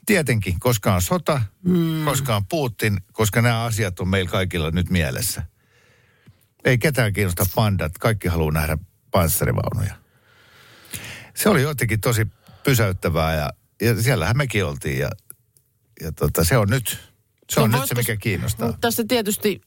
Tietenkin, 0.07 0.61
koska 0.61 0.95
on 0.95 1.03
sota, 1.03 1.41
mm. 1.63 2.05
koska 2.05 2.37
on 2.37 2.47
Putin, 2.47 3.01
koska 3.13 3.43
nämä 3.43 3.63
asiat 3.63 4.01
on 4.01 4.09
meillä 4.09 4.31
kaikilla 4.31 4.71
nyt 4.71 4.91
mielessä. 4.91 5.43
Ei 6.67 6.79
ketään 6.79 7.13
kiinnosta 7.13 7.47
pandat, 7.55 7.99
kaikki 7.99 8.29
haluaa 8.29 8.53
nähdä 8.53 8.79
panssarivaunuja. 9.11 9.95
Se 11.35 11.49
oli 11.49 11.63
jotenkin 11.63 12.01
tosi 12.01 12.27
pysäyttävää 12.65 13.35
ja, 13.35 13.51
ja 13.81 14.03
siellähän 14.03 14.37
mekin 14.37 14.65
oltiin 14.65 14.99
ja, 14.99 15.11
ja 16.03 16.13
tota, 16.13 16.45
se 16.45 16.57
on 16.57 16.69
nyt, 16.69 16.99
se 17.53 17.61
on 17.61 17.71
No 17.71 17.79
nyt 17.79 17.89
se, 17.89 17.95
mikä 17.95 18.17
kiinnostaa. 18.17 18.67
Mutta 18.67 18.81
tässä 18.81 19.05
tietysti 19.09 19.61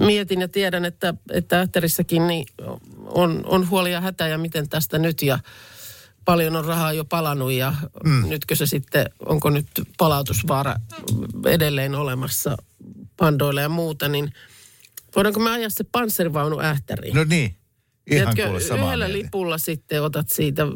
mietin 0.00 0.40
ja 0.40 0.48
tiedän, 0.48 0.84
että, 0.84 1.14
että 1.30 1.60
Ähtärissäkin 1.60 2.26
niin 2.26 2.46
on, 3.06 3.42
on 3.46 3.70
huoli 3.70 3.92
ja 3.92 4.00
hätä 4.00 4.28
ja 4.28 4.38
miten 4.38 4.68
tästä 4.68 4.98
nyt 4.98 5.22
ja 5.22 5.38
paljon 6.24 6.56
on 6.56 6.64
rahaa 6.64 6.92
jo 6.92 7.04
palannut 7.04 7.52
ja 7.52 7.74
mm. 8.04 8.28
nytkö 8.28 8.56
se 8.56 8.66
sitten, 8.66 9.06
onko 9.26 9.50
nyt 9.50 9.66
palautusvaara 9.98 10.76
edelleen 11.46 11.94
olemassa 11.94 12.56
pandoille 13.16 13.60
ja 13.60 13.68
muuta, 13.68 14.08
niin 14.08 14.32
voidaanko 15.16 15.40
me 15.40 15.50
ajaa 15.50 15.70
se 15.70 15.84
panssarivaunu 15.92 16.60
Ähtäriin? 16.60 17.14
No 17.14 17.24
niin, 17.24 17.56
ihan 18.10 18.34
samaa 18.36 18.86
yhdellä 18.86 19.06
mieltä. 19.08 19.12
lipulla 19.24 19.58
sitten 19.58 20.02
otat 20.02 20.28
siitä, 20.28 20.66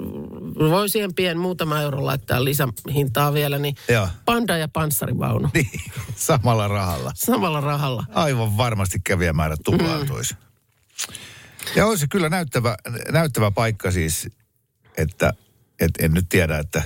voi 0.58 0.88
siihen 0.88 1.14
pien 1.14 1.38
muutama 1.38 1.80
euro 1.80 2.04
laittaa 2.04 2.44
lisähintaa 2.44 3.34
vielä, 3.34 3.58
niin 3.58 3.74
Joo. 3.88 4.08
panda 4.24 4.56
ja 4.56 4.68
panssarivaunu 4.68 5.48
Niin, 5.54 5.70
samalla 6.16 6.68
rahalla. 6.68 7.12
samalla 7.14 7.60
rahalla. 7.60 8.04
Aivan 8.14 8.56
varmasti 8.56 8.98
kävijämäärät 9.04 9.60
tuplaantuisi. 9.64 10.34
Mm. 10.34 11.14
Ja 11.76 11.86
on 11.86 11.98
se 11.98 12.06
kyllä 12.10 12.28
näyttävä, 12.28 12.76
näyttävä 13.12 13.50
paikka 13.50 13.90
siis, 13.90 14.28
että 14.96 15.32
et 15.80 15.90
en 16.00 16.12
nyt 16.12 16.26
tiedä, 16.28 16.58
että 16.58 16.82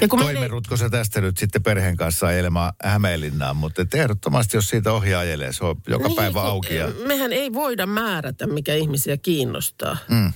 Ja 0.00 0.08
kun 0.08 0.18
meillä 0.18 0.30
ei- 0.30 0.34
toimerutko 0.36 0.76
sä 0.76 0.90
tästä 0.90 1.20
nyt 1.20 1.38
sitten 1.38 1.62
perheen 1.62 1.96
kanssa 1.96 2.26
ajelemaan 2.26 2.72
Hämeenlinnaan, 2.82 3.56
mutta 3.56 3.86
ehdottomasti 3.94 4.56
jos 4.56 4.68
siitä 4.68 4.92
ohi 4.92 5.14
ajelee, 5.14 5.52
se 5.52 5.64
on 5.64 5.76
joka 5.88 6.08
Niin, 6.08 6.16
päivä 6.16 6.42
auki. 6.42 6.74
Ja, 6.74 6.88
Mehän 7.06 7.32
ei 7.32 7.52
voida 7.52 7.86
määrätä, 7.86 8.46
mikä 8.46 8.74
ihmisiä 8.74 9.16
kiinnostaa. 9.16 9.96
Mm. 10.08 10.32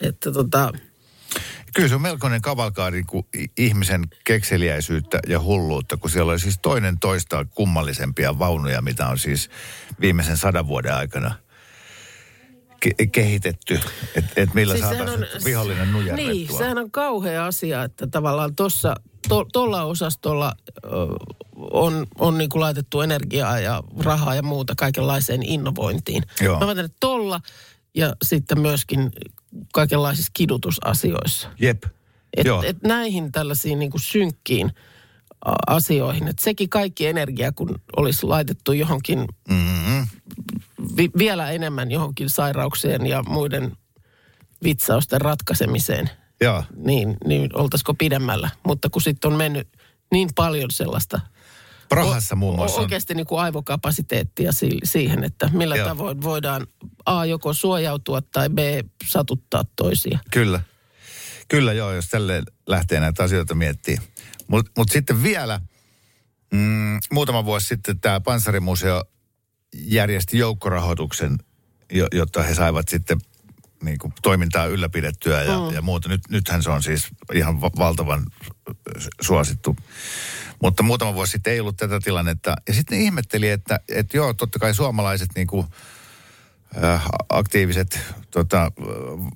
Että 0.00 0.32
tota, 0.32 0.72
kyllä 1.74 1.88
se 1.88 1.94
on 1.94 2.02
melkoinen 2.02 2.42
kavalkaadi 2.42 3.02
kuin 3.02 3.26
ihmisen 3.58 4.02
kekseliäisyyttä 4.24 5.18
ja 5.28 5.40
hulluutta, 5.40 5.96
kun 5.96 6.10
siellä 6.10 6.32
oli 6.32 6.40
siis 6.40 6.58
toinen 6.62 6.98
toista 6.98 7.44
kummallisempia 7.44 8.38
vaunuja, 8.38 8.82
mitä 8.82 9.08
on 9.08 9.18
siis 9.18 9.50
viimeisen 10.00 10.36
sadan 10.36 10.66
vuoden 10.68 10.94
aikana 10.94 11.34
ke- 12.86 13.06
kehitetty, 13.12 13.80
että 14.14 14.32
et 14.36 14.54
millä 14.54 14.74
siis 14.74 14.86
saataisiin 14.86 15.44
vihollinen 15.44 15.92
nujerrettua. 15.92 16.32
Niin, 16.32 16.56
sehän 16.58 16.78
on 16.78 16.90
kauhea 16.90 17.46
asia, 17.46 17.82
että 17.82 18.06
tavallaan 18.06 18.56
tuossa, 18.56 18.94
tuolla 19.28 19.78
to, 19.78 19.88
osastolla 19.88 20.54
ö, 20.84 20.88
on, 21.56 22.06
on 22.18 22.38
niin 22.38 22.50
kuin 22.50 22.60
laitettu 22.60 23.00
energiaa 23.00 23.60
ja 23.60 23.82
rahaa 23.98 24.34
ja 24.34 24.42
muuta 24.42 24.74
kaikenlaiseen 24.76 25.42
innovointiin. 25.42 26.22
Joo. 26.40 26.60
Mä 26.60 26.66
väitän, 26.66 26.84
että 26.84 26.96
tolla 27.00 27.40
ja 27.94 28.16
sitten 28.24 28.60
myöskin 28.60 29.10
kaikenlaisissa 29.72 30.30
kidutusasioissa. 30.34 31.48
Jep, 31.60 31.84
Et, 32.36 32.46
joo. 32.46 32.62
et 32.62 32.82
näihin 32.82 33.32
tällaisiin 33.32 33.78
niin 33.78 33.90
kuin 33.90 34.00
synkkiin 34.00 34.72
asioihin, 35.66 36.28
että 36.28 36.42
sekin 36.42 36.68
kaikki 36.68 37.06
energia, 37.06 37.52
kun 37.52 37.80
olisi 37.96 38.26
laitettu 38.26 38.72
johonkin 38.72 39.26
Mm-hmm. 39.48 40.06
vi, 40.96 41.10
vielä 41.18 41.50
enemmän 41.50 41.90
johonkin 41.90 42.30
sairauksien 42.30 43.06
ja 43.06 43.22
muiden 43.22 43.72
vitsausten 44.64 45.20
ratkaisemiseen, 45.20 46.10
Joo. 46.40 46.64
niin, 46.76 47.16
niin 47.26 47.50
oltaisiko 47.56 47.94
pidemmällä. 47.94 48.50
Mutta 48.66 48.90
kun 48.90 49.02
sitten 49.02 49.32
on 49.32 49.38
mennyt 49.38 49.68
niin 50.12 50.28
paljon 50.34 50.70
sellaista 50.70 51.20
Prahassa 51.88 52.36
muun 52.36 52.56
muassa 52.56 52.76
on, 52.76 52.82
oikeasti 52.82 53.14
niin 53.14 53.26
kuin 53.26 53.40
aivokapasiteettia 53.40 54.52
si- 54.52 54.78
siihen, 54.84 55.24
että 55.24 55.50
millä 55.52 55.76
Joo. 55.76 55.88
tavoin 55.88 56.22
voidaan 56.22 56.66
A 57.06 57.24
joko 57.24 57.52
suojautua 57.52 58.20
tai 58.22 58.48
B 58.48 58.58
satuttaa 59.08 59.64
toisia. 59.76 60.18
kyllä. 60.30 60.60
Kyllä 61.48 61.72
joo, 61.72 61.92
jos 61.92 62.08
tälleen 62.08 62.44
lähtee 62.66 63.00
näitä 63.00 63.22
asioita 63.22 63.54
miettimään. 63.54 64.02
Mutta 64.48 64.72
mut 64.76 64.90
sitten 64.90 65.22
vielä, 65.22 65.60
mm, 66.52 66.98
muutama 67.12 67.44
vuosi 67.44 67.66
sitten 67.66 68.00
tämä 68.00 68.20
Panssarimuseo 68.20 69.04
järjesti 69.74 70.38
joukkorahoituksen, 70.38 71.38
jo, 71.92 72.06
jotta 72.12 72.42
he 72.42 72.54
saivat 72.54 72.88
sitten 72.88 73.18
niin 73.82 73.98
kuin, 73.98 74.12
toimintaa 74.22 74.66
ylläpidettyä 74.66 75.42
ja, 75.42 75.58
mm. 75.58 75.74
ja 75.74 75.82
muuta. 75.82 76.08
Nyt, 76.08 76.20
nythän 76.30 76.62
se 76.62 76.70
on 76.70 76.82
siis 76.82 77.08
ihan 77.34 77.60
va- 77.60 77.70
valtavan 77.78 78.26
suosittu. 79.20 79.76
Mutta 80.62 80.82
muutama 80.82 81.14
vuosi 81.14 81.32
sitten 81.32 81.52
ei 81.52 81.60
ollut 81.60 81.76
tätä 81.76 82.00
tilannetta. 82.00 82.56
Ja 82.68 82.74
sitten 82.74 83.00
ihmetteli, 83.00 83.50
että, 83.50 83.80
että 83.88 84.16
joo, 84.16 84.34
totta 84.34 84.58
kai 84.58 84.74
suomalaiset 84.74 85.28
niin 85.34 85.46
kuin, 85.46 85.66
äh, 86.84 87.04
aktiiviset 87.28 88.00
tota, 88.30 88.72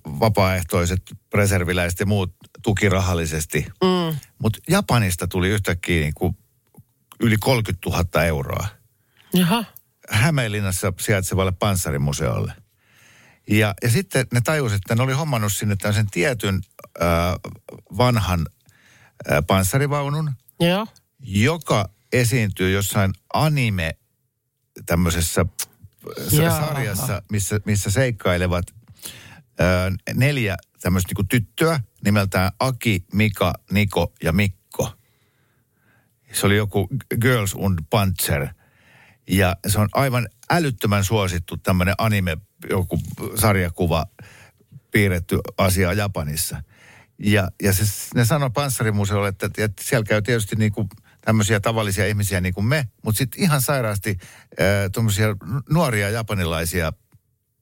vapaaehtoiset 0.04 1.02
reserviläiset 1.34 2.00
ja 2.00 2.06
muut 2.06 2.34
tuki 2.66 2.88
rahallisesti. 2.88 3.66
Mm. 3.82 4.18
Mutta 4.38 4.58
Japanista 4.68 5.28
tuli 5.28 5.48
yhtäkkiä 5.48 6.00
niin 6.00 6.14
kuin 6.14 6.36
yli 7.20 7.36
30 7.36 7.90
000 7.90 8.24
euroa. 8.24 8.66
Jaha. 9.34 9.64
Hämeenlinnassa 10.10 10.92
sijaitsevalle 11.00 11.52
panssarimuseolle. 11.52 12.52
Ja, 13.50 13.74
ja 13.82 13.90
sitten 13.90 14.26
ne 14.32 14.40
tajusivat, 14.40 14.82
että 14.82 14.94
ne 14.94 15.02
oli 15.02 15.12
hommannut 15.12 15.52
sinne 15.52 15.76
tämmöisen 15.76 16.10
tietyn 16.10 16.60
äh, 17.02 17.08
vanhan 17.96 18.46
äh, 19.30 19.38
panssarivaunun, 19.46 20.32
Joo. 20.60 20.86
joka 21.20 21.88
esiintyy 22.12 22.70
jossain 22.70 23.12
anime 23.34 23.96
tämmöisessä 24.86 25.46
sarjassa, 26.30 27.22
missä, 27.32 27.60
missä 27.64 27.90
seikkailevat 27.90 28.64
äh, 29.60 30.14
neljä 30.14 30.56
tämmöistä 30.86 31.08
niinku 31.08 31.24
tyttöä 31.24 31.80
nimeltään 32.04 32.50
Aki, 32.60 33.04
Mika, 33.12 33.54
Niko 33.70 34.12
ja 34.22 34.32
Mikko. 34.32 34.92
Se 36.32 36.46
oli 36.46 36.56
joku 36.56 36.88
Girls 37.20 37.54
und 37.54 37.78
Panzer. 37.90 38.48
Ja 39.28 39.56
se 39.66 39.80
on 39.80 39.88
aivan 39.92 40.28
älyttömän 40.50 41.04
suosittu 41.04 41.56
tämmöinen 41.56 41.94
anime, 41.98 42.36
joku 42.70 42.98
sarjakuva 43.34 44.06
piirretty 44.90 45.38
asia 45.58 45.92
Japanissa. 45.92 46.62
Ja, 47.18 47.50
ja 47.62 47.72
se, 47.72 47.84
ne 48.14 48.24
sanoi 48.24 48.50
panssarimuseolle, 48.50 49.28
että, 49.28 49.46
että 49.46 49.82
siellä 49.84 50.04
käy 50.04 50.22
tietysti 50.22 50.56
niin 50.56 50.72
kuin 50.72 50.88
tämmöisiä 51.20 51.60
tavallisia 51.60 52.06
ihmisiä 52.06 52.40
niin 52.40 52.54
kuin 52.54 52.66
me, 52.66 52.88
mutta 53.04 53.18
sitten 53.18 53.42
ihan 53.42 53.62
sairaasti 53.62 54.18
tuommoisia 54.92 55.36
nuoria 55.70 56.10
japanilaisia 56.10 56.92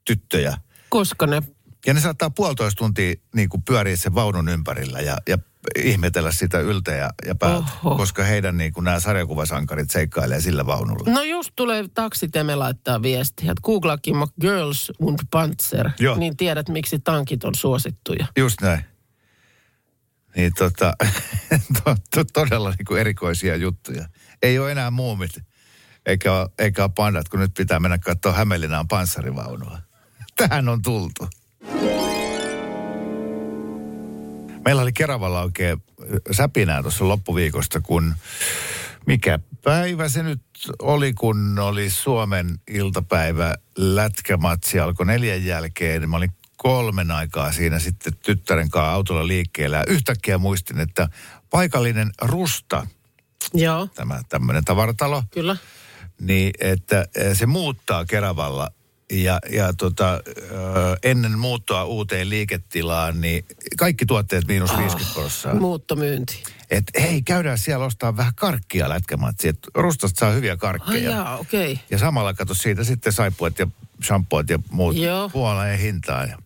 tyttöjä. 0.04 0.56
Koska 0.88 1.26
ne 1.26 1.42
Ja 1.86 1.94
ne 1.94 2.00
saattaa 2.00 2.30
puolitoista 2.30 2.78
tuntia 2.78 3.14
niin 3.34 3.48
kuin 3.48 3.62
pyöriä 3.62 3.96
sen 3.96 4.14
vaunun 4.14 4.48
ympärillä 4.48 5.00
ja, 5.00 5.16
ja 5.28 5.38
ihmetellä 5.76 6.32
sitä 6.32 6.60
yltä 6.60 6.92
ja, 6.92 7.10
ja 7.26 7.34
päältä, 7.34 7.68
Oho. 7.84 7.96
koska 7.96 8.24
heidän 8.24 8.56
niin 8.56 8.72
kuin 8.72 8.84
nämä 8.84 9.00
sarjakuvasankarit 9.00 9.90
seikkailee 9.90 10.40
sillä 10.40 10.66
vaunulla. 10.66 11.12
No 11.12 11.22
just 11.22 11.50
tulee 11.56 11.88
taksiteme 11.94 12.54
laittaa 12.56 13.02
viestiä, 13.02 13.50
että 13.50 13.62
googlaa 13.62 13.98
Kimmo 13.98 14.28
Girls 14.40 14.92
und 14.98 15.18
Panzer, 15.30 15.90
Joo. 15.98 16.16
niin 16.16 16.36
tiedät 16.36 16.68
miksi 16.68 16.98
tankit 16.98 17.44
on 17.44 17.54
suosittuja. 17.54 18.26
Just 18.36 18.60
näin. 18.60 18.84
Niin 20.36 20.52
tota, 20.58 20.94
to, 21.84 21.96
to, 22.14 22.24
todella 22.32 22.70
niin 22.70 22.86
kuin 22.86 23.00
erikoisia 23.00 23.56
juttuja. 23.56 24.08
Ei 24.42 24.58
ole 24.58 24.72
enää 24.72 24.90
muumit, 24.90 25.42
eikä 26.06 26.32
ole, 26.32 26.48
eikä 26.58 26.82
ole 26.82 26.90
pandat, 26.96 27.28
kun 27.28 27.40
nyt 27.40 27.54
pitää 27.54 27.80
mennä 27.80 27.98
katsoa 27.98 28.32
Hämeenlinnaan 28.32 28.88
panssarivaunua. 28.88 29.78
Tähän 30.36 30.68
on 30.68 30.82
tultu. 30.82 31.28
Meillä 34.64 34.82
oli 34.82 34.92
Keravalla 34.92 35.42
oikein 35.42 35.82
säpinää 36.30 36.82
tuossa 36.82 37.08
loppuviikosta, 37.08 37.80
kun 37.80 38.14
mikä 39.06 39.38
päivä 39.64 40.08
se 40.08 40.22
nyt 40.22 40.42
oli, 40.82 41.12
kun 41.12 41.58
oli 41.58 41.90
Suomen 41.90 42.58
iltapäivä 42.68 43.54
lätkämatsi, 43.76 44.80
alkoi 44.80 45.06
neljän 45.06 45.44
jälkeen. 45.44 46.10
Mä 46.10 46.16
olin 46.16 46.32
kolmen 46.56 47.10
aikaa 47.10 47.52
siinä 47.52 47.78
sitten 47.78 48.16
tyttären 48.16 48.70
kanssa 48.70 48.92
autolla 48.92 49.26
liikkeellä. 49.26 49.76
Ja 49.76 49.84
yhtäkkiä 49.88 50.38
muistin, 50.38 50.80
että 50.80 51.08
paikallinen 51.50 52.10
Rusta, 52.22 52.86
Joo, 53.54 53.88
tämä 53.94 54.20
tämmöinen 54.28 54.64
tavaratalo, 54.64 55.22
kyllä. 55.30 55.56
niin 56.20 56.50
että 56.60 57.06
eh, 57.14 57.36
se 57.36 57.46
muuttaa 57.46 58.04
Keravalla 58.04 58.70
ja, 59.12 59.40
ja 59.50 59.72
tota, 59.72 60.20
ennen 61.02 61.38
muuttoa 61.38 61.84
uuteen 61.84 62.30
liiketilaan, 62.30 63.20
niin 63.20 63.44
kaikki 63.78 64.06
tuotteet 64.06 64.46
miinus 64.46 64.76
50 64.76 65.14
prosenttia. 65.14 65.60
Muuttomyynti. 65.60 66.42
Että 66.70 67.00
hei, 67.00 67.22
käydään 67.22 67.58
siellä 67.58 67.84
ostaa 67.84 68.16
vähän 68.16 68.34
karkkia 68.34 68.88
lätkämatsi, 68.88 69.48
että 69.48 69.68
rustasta 69.74 70.18
saa 70.18 70.30
hyviä 70.32 70.56
karkkeja. 70.56 71.10
jaa, 71.10 71.36
okei. 71.38 71.72
Okay. 71.72 71.84
Ja 71.90 71.98
samalla 71.98 72.34
kato 72.34 72.54
siitä 72.54 72.84
sitten 72.84 73.12
saippuat 73.12 73.58
ja 73.58 73.66
shampoot 74.04 74.50
ja 74.50 74.58
muut 74.70 74.96
Joo. 74.96 75.28
puoleen 75.28 75.78
hintaan. 75.78 76.28
Ja 76.28 76.38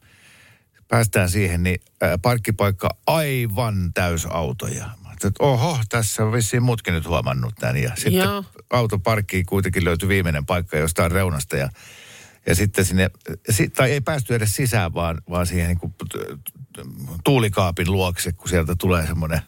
päästään 0.89 1.31
siihen, 1.31 1.63
niin 1.63 1.81
ää, 2.01 2.19
parkkipaikka 2.19 2.89
aivan 3.07 3.91
täys 3.95 4.27
autoja. 4.31 4.85
Mä 4.85 5.09
ajattelin, 5.09 5.31
että 5.31 5.45
oho, 5.45 5.79
tässä 5.89 6.25
on 6.25 6.33
vissiin 6.33 6.63
muutkin 6.63 6.95
nyt 6.95 7.07
huomannut 7.07 7.55
tämän. 7.55 7.77
Ja 7.77 7.93
sitten 7.95 8.15
Joo. 8.15 8.45
autoparkkiin 8.71 9.47
kuitenkin 9.47 9.85
löytyi 9.85 10.09
viimeinen 10.09 10.47
paikka 10.47 10.77
jostain 10.77 11.11
reunasta 11.11 11.57
ja 11.57 11.69
ja 12.49 12.55
sitten 12.55 12.85
sinne, 12.85 13.11
si- 13.51 13.69
tai 13.69 13.91
ei 13.91 14.01
päästy 14.01 14.35
edes 14.35 14.57
sisään, 14.57 14.95
vaan, 14.95 15.23
vaan 15.31 15.47
siihen 15.47 15.69
niin 15.69 15.79
kuin 15.79 15.95
tuulikaapin 17.25 17.93
luokse, 17.93 18.33
kun 18.33 18.49
sieltä 18.49 18.75
tulee 18.79 19.07
semmoinen 19.07 19.41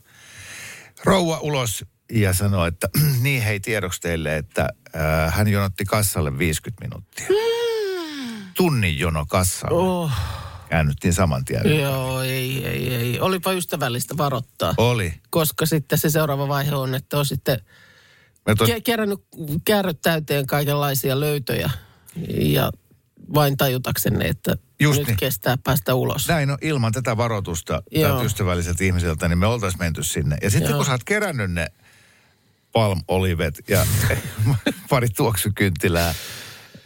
rouva 1.05 1.39
ulos 1.39 1.85
ja 2.13 2.35
sanoi, 2.35 2.69
että 2.69 2.89
niin 3.23 3.43
hei 3.43 3.61
tiedoksi 3.61 4.01
teille, 4.01 4.37
että 4.37 4.69
äh, 4.97 5.35
hän 5.35 5.49
jonotti 5.49 5.85
kassalle 5.85 6.39
50 6.39 6.85
minuuttia. 6.87 7.27
Tunnin 8.57 8.99
jono 8.99 9.27
kassalle. 9.27 9.79
Oh, 9.79 10.11
Käännyttiin 10.69 11.15
saman 11.15 11.45
tien. 11.45 11.81
joo, 11.81 12.21
ei, 12.23 12.67
ei, 12.67 12.95
ei. 12.95 13.21
Olipa 13.21 13.53
ystävällistä 13.53 14.17
varoittaa. 14.17 14.75
Oli. 14.77 15.15
Koska 15.31 15.67
sitten 15.67 15.99
se 15.99 16.11
seuraava 16.11 16.49
vaihe 16.49 16.75
on, 16.75 16.95
että 16.95 17.19
on 17.19 17.27
sitten 17.27 17.61
Me 18.47 18.55
tos, 18.55 18.69
ke- 18.69 18.81
kerännyt 18.85 19.21
kärryt 19.65 20.01
täyteen 20.03 20.47
kaikenlaisia 20.47 21.21
löytöjä. 21.21 21.71
Ja 22.39 22.73
vain 23.35 23.57
tajutaksenne, 23.57 24.25
että 24.25 24.55
Just 24.81 24.99
nyt 24.99 25.07
niin. 25.07 25.17
kestää 25.17 25.59
päästä 25.65 25.95
ulos. 25.95 26.29
näin 26.29 26.51
on, 26.51 26.59
ilman 26.63 26.93
tätä 26.93 27.17
varoitusta 27.17 27.83
tältä 28.03 28.23
ystävälliseltä 28.23 28.85
ihmiseltä, 28.85 29.29
niin 29.29 29.39
me 29.39 29.47
oltaisiin 29.47 29.81
menty 29.83 30.03
sinne. 30.03 30.37
Ja 30.43 30.51
sitten 30.51 30.71
Joo. 30.71 30.77
kun 30.77 30.87
sä 30.87 30.93
oot 30.93 31.05
kerännyt 31.05 31.53
ne 31.53 31.67
palm 32.73 33.01
olivet 33.09 33.61
ja 33.69 33.87
pari 34.91 35.09
tuoksukynttilää 35.09 36.15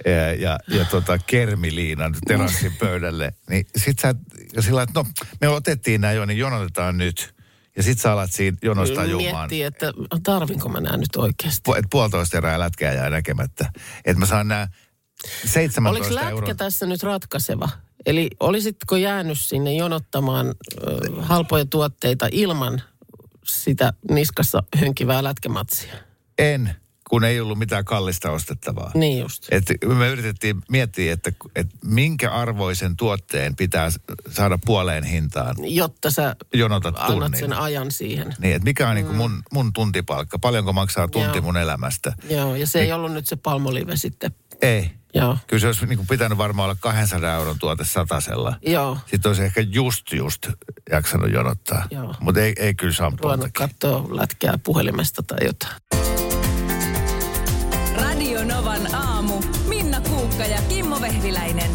ja, 0.05 0.35
ja, 0.35 0.59
ja 0.69 0.85
tota 0.85 1.19
kermiliinan 1.19 2.15
terassin 2.27 2.73
pöydälle, 2.81 3.33
niin 3.51 3.67
sit 3.77 3.99
sä, 3.99 4.15
ja 4.57 4.63
sillä 4.63 4.83
että 4.83 5.01
no 5.01 5.07
me 5.41 5.49
otettiin 5.49 6.01
nämä 6.01 6.13
jo, 6.13 6.25
niin 6.25 6.39
jonotetaan 6.39 6.99
nyt. 6.99 7.35
Ja 7.77 7.83
sit 7.83 8.01
sä 8.01 8.13
alat 8.13 8.33
siinä 8.33 8.57
jonosta 8.63 9.05
jumaan. 9.05 9.37
Miettii, 9.37 9.63
että 9.63 9.93
tarvinko 10.23 10.69
mä 10.69 10.81
nämä 10.81 10.97
nyt 10.97 11.17
oikeasti. 11.17 11.71
Pu- 11.71 11.79
et 11.79 11.85
puolitoista 11.91 12.37
erää 12.37 12.59
lätkää 12.59 12.93
jää 12.93 13.11
näkemättä. 13.11 13.73
Että 14.05 14.21
mä 14.21 14.27
saan 14.27 14.49
nämä 14.49 14.69
17 15.47 15.91
Oliko 15.91 16.15
lätkä 16.15 16.31
euroa. 16.31 16.55
tässä 16.55 16.87
nyt 16.87 17.03
ratkaiseva? 17.03 17.69
Eli 18.07 18.31
olisitko 18.41 18.97
jäänyt 18.97 19.41
sinne 19.41 19.73
jonottamaan 19.75 20.47
ö, 20.47 20.53
halpoja 21.23 21.65
tuotteita 21.65 22.29
ilman 22.33 22.83
sitä 23.45 23.93
niskassa 24.11 24.63
hönkivää 24.77 25.25
lätkämatsia? 25.25 25.95
En, 26.39 26.75
kun 27.11 27.25
ei 27.25 27.41
ollut 27.41 27.59
mitään 27.59 27.85
kallista 27.85 28.31
ostettavaa. 28.31 28.91
Niin 28.95 29.19
just. 29.23 29.47
Et 29.51 29.65
me 29.99 30.09
yritettiin 30.09 30.57
miettiä, 30.71 31.13
että, 31.13 31.33
että 31.57 31.77
minkä 31.85 32.31
arvoisen 32.33 32.97
tuotteen 32.97 33.57
pitää 33.57 33.91
saada 34.31 34.59
puoleen 34.65 35.05
hintaan. 35.05 35.57
Jotta 35.75 36.11
sä 36.11 36.37
Jonotat 36.55 36.95
annat 36.99 37.11
tunnin. 37.19 37.41
sen 37.41 37.53
ajan 37.53 37.91
siihen. 37.91 38.35
Niin, 38.39 38.55
että 38.55 38.65
mikä 38.65 38.89
on 38.89 38.95
niin 38.95 39.15
mun, 39.15 39.43
mun 39.53 39.73
tuntipalkka? 39.73 40.39
Paljonko 40.39 40.73
maksaa 40.73 41.09
tunti 41.09 41.29
Mm. 41.29 41.35
Joo. 41.35 41.43
mun 41.43 41.57
elämästä? 41.57 42.13
Joo, 42.31 42.55
ja 42.57 42.67
se 42.67 42.81
ei 42.81 42.93
ollut 42.93 43.13
nyt 43.13 43.27
se 43.27 43.37
palmolive 43.37 43.97
sitten. 43.97 44.35
Ei. 44.63 44.91
Joo. 45.15 45.39
Kyllä 45.47 45.61
se 45.61 45.67
olisi 45.67 45.87
niin 45.87 45.97
kuin 45.97 46.07
pitänyt 46.09 46.39
varmaan 46.39 46.65
olla 46.71 46.77
200 46.81 47.35
euron 47.35 47.59
tuote 47.59 47.85
satasella. 47.85 48.57
Joo. 48.67 48.99
Sitten 49.07 49.29
olisi 49.31 49.43
ehkä 49.43 49.61
just 49.61 50.13
just 50.13 50.49
jaksanut 50.91 51.33
jonottaa. 51.33 51.87
Joo. 51.91 52.15
Mutta 52.21 52.41
ei, 52.41 52.53
ei 52.57 52.75
kyllä 52.75 52.95
Ruvennut 52.99 53.19
sampoiltakin. 53.19 53.53
katsoa 53.53 54.17
lätkää 54.17 54.59
puhelimesta 54.65 55.23
tai 55.23 55.39
jotain. 55.47 55.75
Radio 57.97 58.45
Novan 58.45 58.95
aamu. 58.95 59.43
Minna 59.69 60.01
Kuukka 60.01 60.45
ja 60.45 60.59
Kimmo 60.69 61.01
Vehviläinen. 61.01 61.71